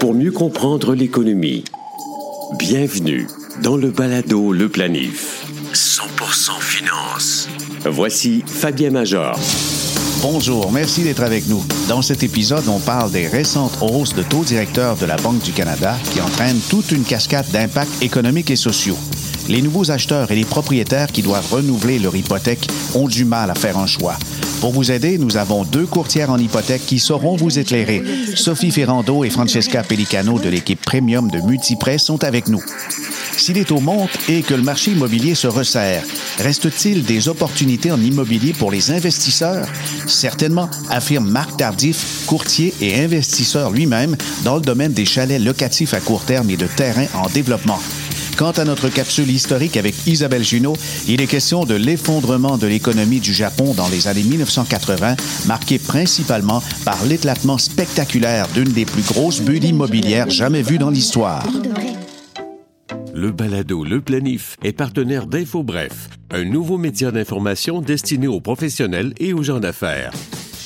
Pour 0.00 0.14
mieux 0.14 0.32
comprendre 0.32 0.94
l'économie, 0.94 1.64
bienvenue 2.58 3.26
dans 3.62 3.76
le 3.76 3.90
balado 3.90 4.52
Le 4.52 4.68
Planif. 4.68 5.46
100% 5.72 6.60
finance. 6.60 7.48
Voici 7.86 8.42
Fabien 8.46 8.90
Major. 8.90 9.38
Bonjour, 10.20 10.70
merci 10.72 11.02
d'être 11.02 11.22
avec 11.22 11.48
nous. 11.48 11.64
Dans 11.88 12.02
cet 12.02 12.22
épisode, 12.22 12.68
on 12.68 12.78
parle 12.78 13.10
des 13.10 13.26
récentes 13.26 13.78
hausses 13.80 14.14
de 14.14 14.22
taux 14.22 14.44
directeurs 14.44 14.96
de 14.96 15.06
la 15.06 15.16
Banque 15.16 15.42
du 15.42 15.52
Canada 15.52 15.96
qui 16.12 16.20
entraînent 16.20 16.60
toute 16.68 16.90
une 16.92 17.04
cascade 17.04 17.46
d'impacts 17.50 18.02
économiques 18.02 18.50
et 18.50 18.56
sociaux. 18.56 18.98
Les 19.48 19.62
nouveaux 19.62 19.90
acheteurs 19.90 20.30
et 20.30 20.36
les 20.36 20.44
propriétaires 20.44 21.10
qui 21.10 21.22
doivent 21.22 21.50
renouveler 21.50 21.98
leur 21.98 22.14
hypothèque 22.14 22.68
ont 22.94 23.08
du 23.08 23.24
mal 23.24 23.50
à 23.50 23.54
faire 23.54 23.78
un 23.78 23.86
choix. 23.86 24.18
Pour 24.60 24.72
vous 24.72 24.90
aider, 24.90 25.18
nous 25.18 25.36
avons 25.36 25.64
deux 25.64 25.86
courtières 25.86 26.30
en 26.30 26.38
hypothèque 26.38 26.84
qui 26.84 26.98
sauront 26.98 27.36
vous 27.36 27.58
éclairer. 27.58 28.02
Sophie 28.34 28.72
Ferrando 28.72 29.22
et 29.22 29.30
Francesca 29.30 29.82
Pellicano 29.82 30.38
de 30.38 30.48
l'équipe 30.48 30.80
Premium 30.80 31.30
de 31.30 31.38
Multiprêt 31.40 31.98
sont 31.98 32.24
avec 32.24 32.48
nous. 32.48 32.62
Si 33.36 33.52
les 33.52 33.64
taux 33.64 33.80
montent 33.80 34.18
et 34.28 34.42
que 34.42 34.54
le 34.54 34.62
marché 34.62 34.90
immobilier 34.90 35.36
se 35.36 35.46
resserre, 35.46 36.02
reste-t-il 36.40 37.04
des 37.04 37.28
opportunités 37.28 37.92
en 37.92 38.00
immobilier 38.00 38.52
pour 38.52 38.72
les 38.72 38.90
investisseurs? 38.90 39.66
Certainement, 40.08 40.68
affirme 40.90 41.28
Marc 41.28 41.56
Tardif, 41.56 42.26
courtier 42.26 42.74
et 42.80 43.00
investisseur 43.00 43.70
lui-même 43.70 44.16
dans 44.42 44.56
le 44.56 44.60
domaine 44.60 44.92
des 44.92 45.04
chalets 45.04 45.40
locatifs 45.40 45.94
à 45.94 46.00
court 46.00 46.24
terme 46.24 46.50
et 46.50 46.56
de 46.56 46.66
terrains 46.66 47.06
en 47.14 47.28
développement. 47.28 47.78
Quant 48.38 48.52
à 48.52 48.64
notre 48.64 48.88
capsule 48.88 49.28
historique 49.28 49.76
avec 49.76 50.06
Isabelle 50.06 50.44
Junot, 50.44 50.76
il 51.08 51.20
est 51.20 51.26
question 51.26 51.64
de 51.64 51.74
l'effondrement 51.74 52.56
de 52.56 52.68
l'économie 52.68 53.18
du 53.18 53.34
Japon 53.34 53.74
dans 53.74 53.88
les 53.88 54.06
années 54.06 54.22
1980, 54.22 55.16
marqué 55.48 55.80
principalement 55.80 56.62
par 56.84 57.04
l'éclatement 57.04 57.58
spectaculaire 57.58 58.46
d'une 58.54 58.72
des 58.72 58.84
plus 58.84 59.02
grosses 59.02 59.40
bulles 59.40 59.64
immobilières 59.64 60.30
jamais 60.30 60.62
vues 60.62 60.78
dans 60.78 60.90
l'histoire. 60.90 61.44
Le 63.12 63.32
balado 63.32 63.82
Le 63.82 64.00
Planif 64.00 64.56
est 64.62 64.72
partenaire 64.72 65.26
d'InfoBref, 65.26 66.08
un 66.30 66.44
nouveau 66.44 66.78
média 66.78 67.10
d'information 67.10 67.80
destiné 67.80 68.28
aux 68.28 68.40
professionnels 68.40 69.14
et 69.18 69.32
aux 69.32 69.42
gens 69.42 69.58
d'affaires. 69.58 70.12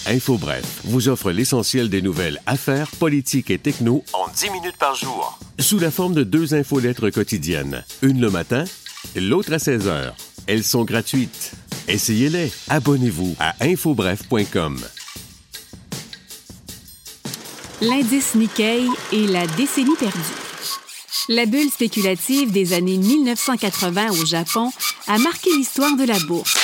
InfoBref 0.06 0.80
vous 0.84 1.08
offre 1.08 1.30
l'essentiel 1.30 1.88
des 1.88 2.02
nouvelles 2.02 2.40
affaires, 2.46 2.90
politiques 2.98 3.50
et 3.50 3.58
techno 3.58 4.04
en 4.12 4.26
10 4.28 4.50
minutes 4.50 4.76
par 4.78 4.94
jour. 4.94 5.38
Sous 5.58 5.78
la 5.78 5.90
forme 5.90 6.14
de 6.14 6.24
deux 6.24 6.54
infolettres 6.54 7.10
quotidiennes. 7.10 7.84
Une 8.02 8.20
le 8.20 8.30
matin, 8.30 8.64
l'autre 9.14 9.52
à 9.52 9.58
16 9.58 9.86
heures. 9.86 10.16
Elles 10.46 10.64
sont 10.64 10.84
gratuites. 10.84 11.52
Essayez-les. 11.86 12.52
Abonnez-vous 12.68 13.36
à 13.38 13.54
infobref.com. 13.60 14.80
L'indice 17.80 18.34
Nikkei 18.34 18.86
et 19.12 19.26
la 19.26 19.46
décennie 19.46 19.96
perdue. 19.96 20.18
La 21.28 21.46
bulle 21.46 21.70
spéculative 21.70 22.50
des 22.50 22.72
années 22.72 22.98
1980 22.98 24.10
au 24.20 24.26
Japon 24.26 24.72
a 25.06 25.18
marqué 25.18 25.50
l'histoire 25.56 25.96
de 25.96 26.04
la 26.04 26.18
bourse. 26.20 26.58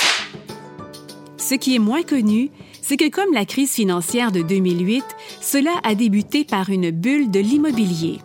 Ce 1.37 1.55
qui 1.55 1.75
est 1.75 1.79
moins 1.79 2.03
connu, 2.03 2.51
c'est 2.89 2.97
que 2.97 3.09
comme 3.09 3.35
la 3.35 3.45
crise 3.45 3.73
financière 3.73 4.31
de 4.31 4.41
2008, 4.41 5.03
cela 5.41 5.69
a 5.83 5.93
débuté 5.93 6.43
par 6.43 6.71
une 6.71 6.89
bulle 6.89 7.29
de 7.29 7.39
l'immobilier. 7.39 8.17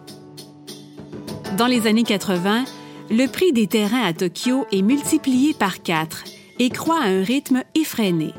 Dans 1.59 1.67
les 1.67 1.87
années 1.87 2.03
80, 2.03 2.65
le 3.11 3.27
prix 3.27 3.53
des 3.53 3.67
terrains 3.67 4.01
à 4.01 4.15
Tokyo 4.15 4.65
est 4.73 4.81
multiplié 4.81 5.53
par 5.53 5.83
quatre 5.83 6.25
et 6.59 6.71
croît 6.71 7.03
à 7.03 7.09
un 7.09 7.23
rythme 7.23 7.63
effréné. 7.75 8.33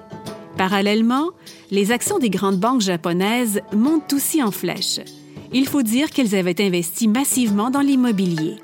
Parallèlement, 0.58 1.30
les 1.70 1.92
actions 1.92 2.18
des 2.18 2.32
grandes 2.32 2.60
banques 2.60 2.82
japonaises 2.82 3.62
montent 3.72 4.12
aussi 4.12 4.42
en 4.42 4.50
flèche. 4.50 5.02
Il 5.54 5.68
faut 5.68 5.84
dire 5.84 6.10
qu'elles 6.10 6.34
avaient 6.34 6.60
investi 6.60 7.08
massivement 7.08 7.70
dans 7.70 7.82
l'immobilier. 7.82 8.56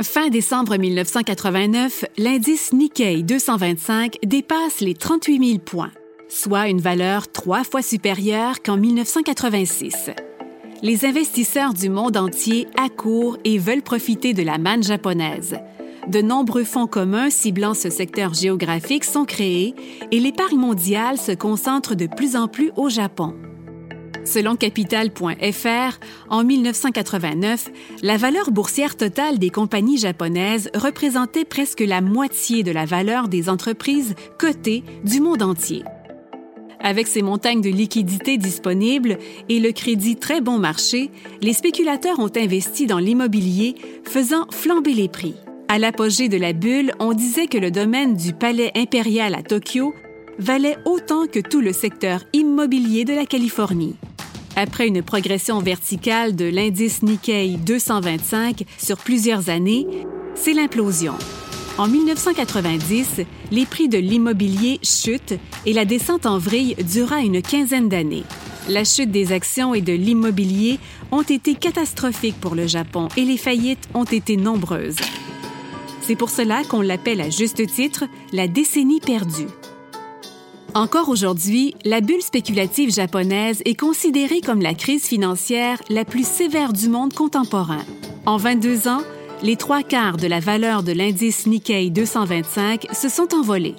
Fin 0.00 0.30
décembre 0.30 0.78
1989, 0.78 2.06
l'indice 2.16 2.72
Nikkei 2.72 3.22
225 3.22 4.16
dépasse 4.24 4.80
les 4.80 4.94
38 4.94 5.46
000 5.46 5.58
points, 5.58 5.90
soit 6.30 6.68
une 6.68 6.80
valeur 6.80 7.30
trois 7.30 7.64
fois 7.64 7.82
supérieure 7.82 8.62
qu'en 8.62 8.76
1986. 8.76 10.10
Les 10.82 11.04
investisseurs 11.04 11.74
du 11.74 11.90
monde 11.90 12.16
entier 12.16 12.66
accourent 12.82 13.36
et 13.44 13.58
veulent 13.58 13.82
profiter 13.82 14.32
de 14.32 14.42
la 14.42 14.56
manne 14.56 14.82
japonaise. 14.82 15.56
De 16.08 16.22
nombreux 16.22 16.64
fonds 16.64 16.86
communs 16.86 17.28
ciblant 17.28 17.74
ce 17.74 17.90
secteur 17.90 18.32
géographique 18.32 19.04
sont 19.04 19.26
créés 19.26 19.74
et 20.10 20.20
l'épargne 20.20 20.56
mondiale 20.56 21.18
se 21.18 21.32
concentre 21.32 21.94
de 21.94 22.06
plus 22.06 22.34
en 22.36 22.48
plus 22.48 22.72
au 22.76 22.88
Japon. 22.88 23.34
Selon 24.24 24.56
Capital.fr, 24.56 25.98
en 26.28 26.44
1989, 26.44 27.70
la 28.02 28.16
valeur 28.16 28.50
boursière 28.50 28.96
totale 28.96 29.38
des 29.38 29.50
compagnies 29.50 29.98
japonaises 29.98 30.70
représentait 30.74 31.44
presque 31.44 31.80
la 31.80 32.00
moitié 32.00 32.62
de 32.62 32.70
la 32.70 32.84
valeur 32.84 33.28
des 33.28 33.48
entreprises 33.48 34.14
cotées 34.38 34.84
du 35.04 35.20
monde 35.20 35.42
entier. 35.42 35.84
Avec 36.82 37.08
ces 37.08 37.22
montagnes 37.22 37.60
de 37.60 37.68
liquidités 37.68 38.38
disponibles 38.38 39.18
et 39.48 39.60
le 39.60 39.70
crédit 39.72 40.16
très 40.16 40.40
bon 40.40 40.58
marché, 40.58 41.10
les 41.42 41.52
spéculateurs 41.52 42.18
ont 42.18 42.30
investi 42.34 42.86
dans 42.86 42.98
l'immobilier, 42.98 43.74
faisant 44.04 44.46
flamber 44.50 44.94
les 44.94 45.08
prix. 45.08 45.34
À 45.68 45.78
l'apogée 45.78 46.28
de 46.28 46.38
la 46.38 46.52
bulle, 46.52 46.92
on 46.98 47.12
disait 47.12 47.46
que 47.46 47.58
le 47.58 47.70
domaine 47.70 48.16
du 48.16 48.32
palais 48.32 48.72
impérial 48.74 49.34
à 49.34 49.42
Tokyo 49.42 49.94
valait 50.38 50.78
autant 50.86 51.26
que 51.26 51.38
tout 51.38 51.60
le 51.60 51.72
secteur 51.72 52.24
immobilier 52.32 53.04
de 53.04 53.12
la 53.12 53.26
Californie. 53.26 53.96
Après 54.56 54.88
une 54.88 55.02
progression 55.02 55.60
verticale 55.60 56.34
de 56.34 56.46
l'indice 56.46 57.02
Nikkei 57.02 57.56
225 57.64 58.64
sur 58.78 58.96
plusieurs 58.96 59.48
années, 59.48 59.86
c'est 60.34 60.54
l'implosion. 60.54 61.14
En 61.78 61.88
1990, 61.88 63.22
les 63.50 63.66
prix 63.66 63.88
de 63.88 63.98
l'immobilier 63.98 64.80
chutent 64.82 65.38
et 65.66 65.72
la 65.72 65.84
descente 65.84 66.26
en 66.26 66.38
vrille 66.38 66.76
dura 66.76 67.20
une 67.20 67.40
quinzaine 67.40 67.88
d'années. 67.88 68.24
La 68.68 68.84
chute 68.84 69.10
des 69.10 69.32
actions 69.32 69.74
et 69.74 69.80
de 69.80 69.92
l'immobilier 69.92 70.78
ont 71.10 71.22
été 71.22 71.54
catastrophiques 71.54 72.40
pour 72.40 72.54
le 72.54 72.66
Japon 72.66 73.08
et 73.16 73.24
les 73.24 73.38
faillites 73.38 73.88
ont 73.94 74.04
été 74.04 74.36
nombreuses. 74.36 74.96
C'est 76.02 76.16
pour 76.16 76.30
cela 76.30 76.62
qu'on 76.64 76.80
l'appelle 76.80 77.20
à 77.20 77.30
juste 77.30 77.66
titre 77.66 78.04
la 78.32 78.48
décennie 78.48 79.00
perdue. 79.00 79.48
Encore 80.74 81.08
aujourd'hui, 81.08 81.74
la 81.84 82.00
bulle 82.00 82.22
spéculative 82.22 82.92
japonaise 82.92 83.60
est 83.64 83.78
considérée 83.78 84.40
comme 84.40 84.62
la 84.62 84.74
crise 84.74 85.04
financière 85.04 85.80
la 85.88 86.04
plus 86.04 86.26
sévère 86.26 86.72
du 86.72 86.88
monde 86.88 87.12
contemporain. 87.12 87.84
En 88.24 88.36
22 88.36 88.86
ans, 88.86 89.02
les 89.42 89.56
trois 89.56 89.82
quarts 89.82 90.16
de 90.16 90.26
la 90.26 90.40
valeur 90.40 90.82
de 90.82 90.92
l'indice 90.92 91.46
Nikkei 91.46 91.90
225 91.90 92.86
se 92.92 93.08
sont 93.08 93.34
envolés. 93.34 93.74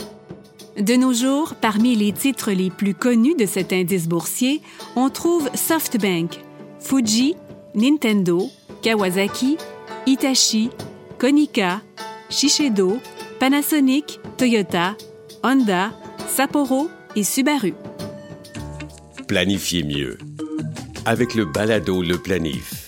De 0.77 0.95
nos 0.95 1.13
jours, 1.13 1.55
parmi 1.59 1.95
les 1.95 2.11
titres 2.11 2.51
les 2.51 2.69
plus 2.69 2.93
connus 2.93 3.35
de 3.35 3.45
cet 3.45 3.73
indice 3.73 4.07
boursier, 4.07 4.61
on 4.95 5.09
trouve 5.09 5.49
SoftBank, 5.53 6.39
Fuji, 6.79 7.35
Nintendo, 7.75 8.49
Kawasaki, 8.81 9.57
Hitachi, 10.07 10.69
Konica, 11.19 11.81
Shiseido, 12.29 12.97
Panasonic, 13.39 14.19
Toyota, 14.37 14.95
Honda, 15.43 15.91
Sapporo 16.27 16.89
et 17.15 17.23
Subaru. 17.23 17.73
Planifiez 19.27 19.83
mieux. 19.83 20.17
Avec 21.05 21.35
le 21.35 21.45
balado 21.45 22.01
Le 22.01 22.17
Planif. 22.17 22.80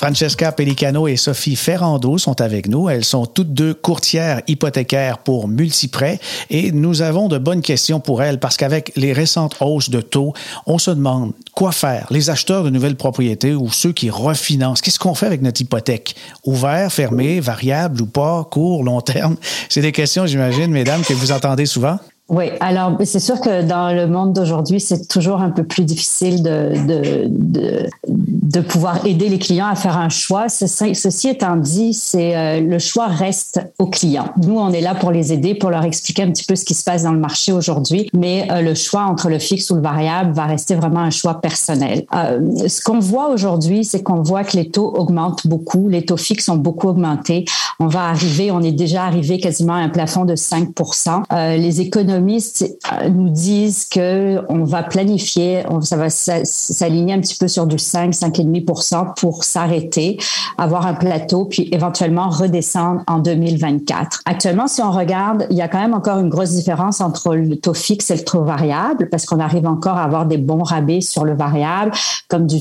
Francesca 0.00 0.50
Pellicano 0.50 1.08
et 1.08 1.16
Sophie 1.16 1.56
Ferrando 1.56 2.16
sont 2.16 2.40
avec 2.40 2.68
nous. 2.68 2.88
Elles 2.88 3.04
sont 3.04 3.26
toutes 3.26 3.52
deux 3.52 3.74
courtières 3.74 4.40
hypothécaires 4.48 5.18
pour 5.18 5.46
Multiprêt 5.46 6.18
et 6.48 6.72
nous 6.72 7.02
avons 7.02 7.28
de 7.28 7.36
bonnes 7.36 7.60
questions 7.60 8.00
pour 8.00 8.22
elles 8.22 8.40
parce 8.40 8.56
qu'avec 8.56 8.92
les 8.96 9.12
récentes 9.12 9.56
hausses 9.60 9.90
de 9.90 10.00
taux, 10.00 10.32
on 10.64 10.78
se 10.78 10.90
demande 10.90 11.34
quoi 11.52 11.70
faire. 11.70 12.06
Les 12.08 12.30
acheteurs 12.30 12.64
de 12.64 12.70
nouvelles 12.70 12.96
propriétés 12.96 13.52
ou 13.52 13.70
ceux 13.70 13.92
qui 13.92 14.08
refinancent, 14.08 14.80
qu'est-ce 14.80 14.98
qu'on 14.98 15.14
fait 15.14 15.26
avec 15.26 15.42
notre 15.42 15.60
hypothèque? 15.60 16.16
Ouvert, 16.46 16.90
fermé, 16.90 17.38
variable 17.38 18.00
ou 18.00 18.06
pas, 18.06 18.44
court, 18.44 18.82
long 18.82 19.02
terme? 19.02 19.36
C'est 19.68 19.82
des 19.82 19.92
questions, 19.92 20.24
j'imagine, 20.24 20.70
mesdames, 20.70 21.02
que 21.02 21.12
vous 21.12 21.30
entendez 21.30 21.66
souvent. 21.66 21.98
Oui, 22.30 22.44
alors 22.60 22.96
c'est 23.02 23.18
sûr 23.18 23.40
que 23.40 23.62
dans 23.62 23.92
le 23.92 24.06
monde 24.06 24.32
d'aujourd'hui, 24.32 24.78
c'est 24.78 25.08
toujours 25.08 25.40
un 25.40 25.50
peu 25.50 25.64
plus 25.64 25.82
difficile 25.82 26.44
de, 26.44 26.74
de, 26.86 27.26
de, 27.28 27.86
de, 28.06 28.60
pouvoir 28.60 29.04
aider 29.04 29.28
les 29.28 29.40
clients 29.40 29.66
à 29.66 29.74
faire 29.74 29.98
un 29.98 30.10
choix. 30.10 30.48
Ceci 30.48 31.28
étant 31.28 31.56
dit, 31.56 31.92
c'est 31.92 32.36
euh, 32.36 32.60
le 32.60 32.78
choix 32.78 33.08
reste 33.08 33.60
aux 33.80 33.88
clients. 33.88 34.28
Nous, 34.46 34.56
on 34.56 34.70
est 34.70 34.80
là 34.80 34.94
pour 34.94 35.10
les 35.10 35.32
aider, 35.32 35.56
pour 35.56 35.70
leur 35.70 35.82
expliquer 35.82 36.22
un 36.22 36.30
petit 36.30 36.44
peu 36.44 36.54
ce 36.54 36.64
qui 36.64 36.74
se 36.74 36.84
passe 36.84 37.02
dans 37.02 37.12
le 37.12 37.18
marché 37.18 37.50
aujourd'hui, 37.50 38.08
mais 38.14 38.46
euh, 38.52 38.60
le 38.60 38.76
choix 38.76 39.02
entre 39.02 39.28
le 39.28 39.40
fixe 39.40 39.68
ou 39.70 39.74
le 39.74 39.82
variable 39.82 40.32
va 40.32 40.44
rester 40.44 40.76
vraiment 40.76 41.00
un 41.00 41.10
choix 41.10 41.40
personnel. 41.40 42.04
Euh, 42.14 42.68
ce 42.68 42.80
qu'on 42.80 43.00
voit 43.00 43.30
aujourd'hui, 43.30 43.84
c'est 43.84 44.04
qu'on 44.04 44.22
voit 44.22 44.44
que 44.44 44.56
les 44.56 44.70
taux 44.70 44.94
augmentent 44.96 45.48
beaucoup, 45.48 45.88
les 45.88 46.04
taux 46.04 46.16
fixes 46.16 46.48
ont 46.48 46.58
beaucoup 46.58 46.86
augmenté. 46.86 47.44
On 47.80 47.88
va 47.88 48.04
arriver, 48.04 48.52
on 48.52 48.60
est 48.60 48.70
déjà 48.70 49.02
arrivé 49.02 49.40
quasiment 49.40 49.74
à 49.74 49.78
un 49.78 49.88
plafond 49.88 50.24
de 50.24 50.36
5% 50.36 51.56
Les 51.58 51.80
économies 51.80 52.19
euh, 52.20 53.08
nous 53.08 53.28
disent 53.28 53.86
que 53.86 54.40
on 54.48 54.64
va 54.64 54.82
planifier, 54.82 55.62
ça 55.82 55.96
va 55.96 56.10
s'aligner 56.10 57.14
un 57.14 57.20
petit 57.20 57.36
peu 57.36 57.48
sur 57.48 57.66
du 57.66 57.78
5, 57.78 58.12
5,5% 58.12 59.14
pour 59.18 59.44
s'arrêter, 59.44 60.18
avoir 60.58 60.86
un 60.86 60.94
plateau, 60.94 61.44
puis 61.44 61.68
éventuellement 61.72 62.28
redescendre 62.28 63.02
en 63.06 63.18
2024. 63.18 64.22
Actuellement, 64.24 64.66
si 64.66 64.82
on 64.82 64.90
regarde, 64.90 65.46
il 65.50 65.56
y 65.56 65.62
a 65.62 65.68
quand 65.68 65.80
même 65.80 65.94
encore 65.94 66.18
une 66.18 66.28
grosse 66.28 66.52
différence 66.52 67.00
entre 67.00 67.34
le 67.34 67.56
taux 67.56 67.74
fixe 67.74 68.10
et 68.10 68.16
le 68.16 68.24
taux 68.24 68.44
variable, 68.44 69.08
parce 69.10 69.26
qu'on 69.26 69.40
arrive 69.40 69.66
encore 69.66 69.96
à 69.96 70.04
avoir 70.04 70.26
des 70.26 70.38
bons 70.38 70.62
rabais 70.62 71.00
sur 71.00 71.24
le 71.24 71.34
variable, 71.34 71.92
comme 72.28 72.46
du 72.46 72.58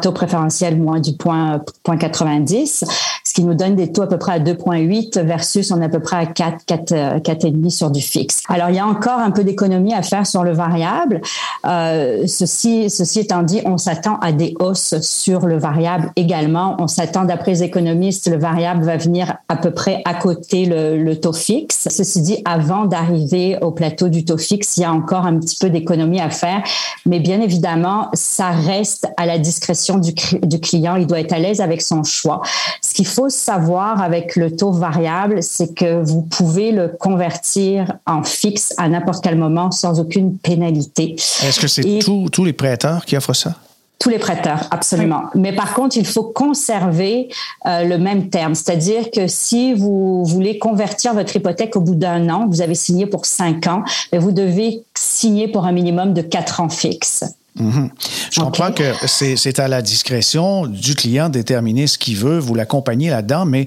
taux 0.00 0.12
préférentiel 0.12 0.78
moins 0.78 1.00
du 1.00 1.12
point, 1.12 1.62
point 1.82 1.96
90, 1.96 2.84
ce 3.24 3.32
qui 3.32 3.44
nous 3.44 3.54
donne 3.54 3.76
des 3.76 3.92
taux 3.92 4.02
à 4.02 4.06
peu 4.06 4.18
près 4.18 4.32
à 4.32 4.38
2,8 4.38 5.20
versus 5.20 5.70
on 5.70 5.80
est 5.80 5.84
à 5.84 5.88
peu 5.88 6.00
près 6.00 6.16
à 6.16 6.26
4, 6.26 6.64
4, 6.66 6.94
4,5 7.18 7.70
sur 7.70 7.90
du 7.90 8.00
fixe. 8.00 8.42
Alors, 8.48 8.70
il 8.70 8.76
y 8.76 8.78
a 8.78 8.86
encore 8.86 9.18
un 9.18 9.30
peu 9.30 9.44
d'économie 9.44 9.94
à 9.94 10.02
faire 10.02 10.26
sur 10.26 10.42
le 10.42 10.52
variable. 10.52 11.20
Euh, 11.66 12.24
ceci, 12.26 12.90
ceci 12.90 13.20
étant 13.20 13.42
dit, 13.42 13.60
on 13.64 13.78
s'attend 13.78 14.18
à 14.20 14.32
des 14.32 14.54
hausses 14.58 15.00
sur 15.00 15.46
le 15.46 15.58
variable 15.58 16.10
également. 16.16 16.76
On 16.78 16.88
s'attend, 16.88 17.24
d'après 17.24 17.52
les 17.52 17.62
économistes, 17.62 18.28
le 18.28 18.38
variable 18.38 18.84
va 18.84 18.96
venir 18.96 19.36
à 19.48 19.56
peu 19.56 19.70
près 19.70 20.02
à 20.04 20.14
côté 20.14 20.66
le, 20.66 21.02
le 21.02 21.20
taux 21.20 21.32
fixe. 21.32 21.88
Ceci 21.90 22.22
dit, 22.22 22.42
avant 22.44 22.86
d'arriver 22.86 23.58
au 23.60 23.70
plateau 23.70 24.08
du 24.08 24.24
taux 24.24 24.38
fixe, 24.38 24.76
il 24.76 24.80
y 24.80 24.84
a 24.84 24.92
encore 24.92 25.26
un 25.26 25.38
petit 25.38 25.56
peu 25.60 25.70
d'économie 25.70 26.20
à 26.20 26.30
faire. 26.30 26.62
Mais 27.06 27.20
bien 27.20 27.40
évidemment, 27.40 28.08
ça 28.14 28.50
reste 28.50 29.06
à 29.16 29.26
la 29.26 29.38
discrétion 29.42 29.98
du, 29.98 30.12
du 30.42 30.60
client. 30.60 30.96
Il 30.96 31.06
doit 31.06 31.20
être 31.20 31.34
à 31.34 31.38
l'aise 31.38 31.60
avec 31.60 31.82
son 31.82 32.02
choix. 32.04 32.40
Ce 32.82 32.94
qu'il 32.94 33.06
faut 33.06 33.28
savoir 33.28 34.00
avec 34.00 34.36
le 34.36 34.56
taux 34.56 34.72
variable, 34.72 35.42
c'est 35.42 35.74
que 35.74 36.02
vous 36.02 36.22
pouvez 36.22 36.72
le 36.72 36.88
convertir 36.88 37.92
en 38.06 38.22
fixe 38.22 38.72
à 38.78 38.88
n'importe 38.88 39.22
quel 39.22 39.36
moment 39.36 39.70
sans 39.70 40.00
aucune 40.00 40.38
pénalité. 40.38 41.16
Est-ce 41.42 41.60
que 41.60 41.68
c'est 41.68 41.82
tous 42.00 42.44
les 42.44 42.52
prêteurs 42.52 43.04
qui 43.04 43.16
offrent 43.16 43.34
ça? 43.34 43.56
Tous 43.98 44.08
les 44.08 44.18
prêteurs, 44.18 44.66
absolument. 44.72 45.22
Mais 45.36 45.52
par 45.52 45.74
contre, 45.74 45.96
il 45.96 46.04
faut 46.04 46.24
conserver 46.24 47.28
euh, 47.66 47.84
le 47.84 47.98
même 47.98 48.30
terme. 48.30 48.56
C'est-à-dire 48.56 49.12
que 49.12 49.28
si 49.28 49.74
vous 49.74 50.24
voulez 50.24 50.58
convertir 50.58 51.14
votre 51.14 51.36
hypothèque 51.36 51.76
au 51.76 51.80
bout 51.80 51.94
d'un 51.94 52.28
an, 52.28 52.48
vous 52.50 52.62
avez 52.62 52.74
signé 52.74 53.06
pour 53.06 53.26
cinq 53.26 53.68
ans, 53.68 53.84
mais 54.12 54.18
vous 54.18 54.32
devez 54.32 54.82
signer 54.98 55.46
pour 55.46 55.66
un 55.66 55.72
minimum 55.72 56.14
de 56.14 56.22
quatre 56.22 56.60
ans 56.60 56.68
fixes. 56.68 57.24
Mhm. 57.56 57.90
Je 58.30 58.40
comprends 58.40 58.72
que 58.72 58.94
c'est 59.06 59.58
à 59.58 59.68
la 59.68 59.82
discrétion 59.82 60.66
du 60.66 60.94
client 60.94 61.28
de 61.28 61.34
déterminer 61.34 61.86
ce 61.86 61.98
qu'il 61.98 62.16
veut, 62.16 62.38
vous 62.38 62.54
l'accompagnez 62.54 63.10
là-dedans, 63.10 63.44
mais 63.44 63.66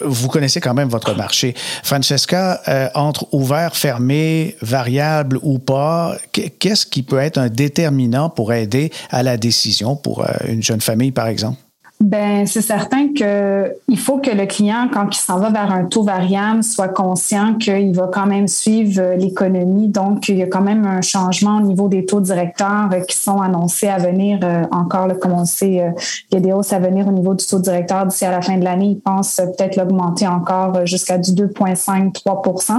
euh, 0.00 0.06
vous 0.06 0.28
connaissez 0.28 0.60
quand 0.60 0.72
même 0.72 0.88
votre 0.88 1.14
marché. 1.14 1.54
Francesca, 1.82 2.62
euh, 2.68 2.88
entre 2.94 3.32
ouvert, 3.34 3.76
fermé, 3.76 4.56
variable 4.62 5.38
ou 5.42 5.58
pas, 5.58 6.16
qu'est-ce 6.32 6.86
qui 6.86 7.02
peut 7.02 7.18
être 7.18 7.36
un 7.36 7.48
déterminant 7.48 8.30
pour 8.30 8.54
aider 8.54 8.90
à 9.10 9.22
la 9.22 9.36
décision 9.36 9.96
pour 9.96 10.22
euh, 10.22 10.32
une 10.48 10.62
jeune 10.62 10.80
famille, 10.80 11.12
par 11.12 11.26
exemple? 11.26 11.58
Ben, 11.98 12.46
c'est 12.46 12.60
certain 12.60 13.14
que 13.14 13.72
il 13.88 13.98
faut 13.98 14.18
que 14.18 14.30
le 14.30 14.44
client, 14.44 14.88
quand 14.92 15.08
il 15.16 15.18
s'en 15.18 15.38
va 15.38 15.48
vers 15.48 15.72
un 15.72 15.86
taux 15.86 16.02
variable, 16.02 16.62
soit 16.62 16.88
conscient 16.88 17.54
qu'il 17.54 17.94
va 17.94 18.10
quand 18.12 18.26
même 18.26 18.48
suivre 18.48 19.00
euh, 19.00 19.16
l'économie. 19.16 19.88
Donc, 19.88 20.28
il 20.28 20.36
y 20.36 20.42
a 20.42 20.46
quand 20.46 20.60
même 20.60 20.84
un 20.84 21.00
changement 21.00 21.56
au 21.56 21.62
niveau 21.62 21.88
des 21.88 22.04
taux 22.04 22.20
directeurs 22.20 22.90
euh, 22.92 23.00
qui 23.00 23.16
sont 23.16 23.40
annoncés 23.40 23.88
à 23.88 23.96
venir 23.96 24.40
euh, 24.42 24.64
encore, 24.72 25.08
comme 25.18 25.32
on 25.32 25.46
sait, 25.46 25.94
il 26.30 26.34
y 26.34 26.36
a 26.36 26.40
des 26.40 26.52
hausses 26.52 26.74
à 26.74 26.78
venir 26.78 27.08
au 27.08 27.12
niveau 27.12 27.32
du 27.32 27.46
taux 27.46 27.60
directeur 27.60 28.04
d'ici 28.04 28.26
à 28.26 28.30
la 28.30 28.42
fin 28.42 28.58
de 28.58 28.64
l'année. 28.64 28.88
Ils 28.88 29.00
pensent 29.00 29.36
peut-être 29.56 29.76
l'augmenter 29.76 30.26
encore 30.26 30.84
jusqu'à 30.84 31.16
du 31.16 31.30
2,5-3% 31.30 32.72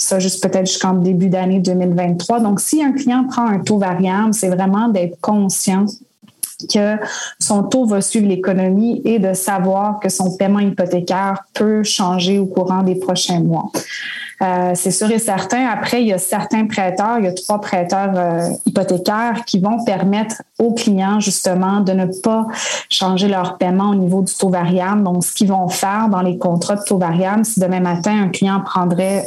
ça 0.00 0.20
juste 0.20 0.40
peut-être 0.42 0.66
jusqu'en 0.66 0.94
début 0.94 1.28
d'année 1.28 1.58
2023. 1.58 2.40
Donc, 2.40 2.60
si 2.60 2.82
un 2.82 2.92
client 2.92 3.24
prend 3.28 3.46
un 3.46 3.58
taux 3.58 3.78
variable, 3.78 4.32
c'est 4.32 4.48
vraiment 4.48 4.88
d'être 4.88 5.20
conscient 5.20 5.86
que 6.66 6.96
son 7.38 7.62
taux 7.62 7.86
va 7.86 8.00
suivre 8.00 8.26
l'économie 8.26 9.00
et 9.04 9.18
de 9.18 9.32
savoir 9.32 10.00
que 10.00 10.08
son 10.08 10.36
paiement 10.36 10.60
hypothécaire 10.60 11.44
peut 11.54 11.82
changer 11.82 12.38
au 12.38 12.46
courant 12.46 12.82
des 12.82 12.96
prochains 12.96 13.40
mois. 13.40 13.70
Euh, 14.40 14.72
c'est 14.74 14.92
sûr 14.92 15.10
et 15.10 15.18
certain. 15.18 15.66
Après, 15.66 16.00
il 16.00 16.08
y 16.08 16.12
a 16.12 16.18
certains 16.18 16.66
prêteurs, 16.66 17.18
il 17.18 17.24
y 17.24 17.28
a 17.28 17.32
trois 17.32 17.60
prêteurs 17.60 18.12
euh, 18.14 18.50
hypothécaires 18.66 19.44
qui 19.44 19.58
vont 19.58 19.82
permettre 19.84 20.42
aux 20.60 20.74
clients 20.74 21.18
justement 21.18 21.80
de 21.80 21.92
ne 21.92 22.06
pas 22.06 22.46
changer 22.88 23.26
leur 23.26 23.58
paiement 23.58 23.90
au 23.90 23.94
niveau 23.96 24.22
du 24.22 24.32
taux 24.32 24.50
variable. 24.50 25.02
Donc, 25.02 25.24
ce 25.24 25.34
qu'ils 25.34 25.48
vont 25.48 25.68
faire 25.68 26.08
dans 26.08 26.22
les 26.22 26.38
contrats 26.38 26.76
de 26.76 26.84
taux 26.84 26.98
variable, 26.98 27.44
si 27.44 27.58
demain 27.58 27.80
matin 27.80 28.22
un 28.22 28.28
client 28.28 28.60
prendrait 28.60 29.24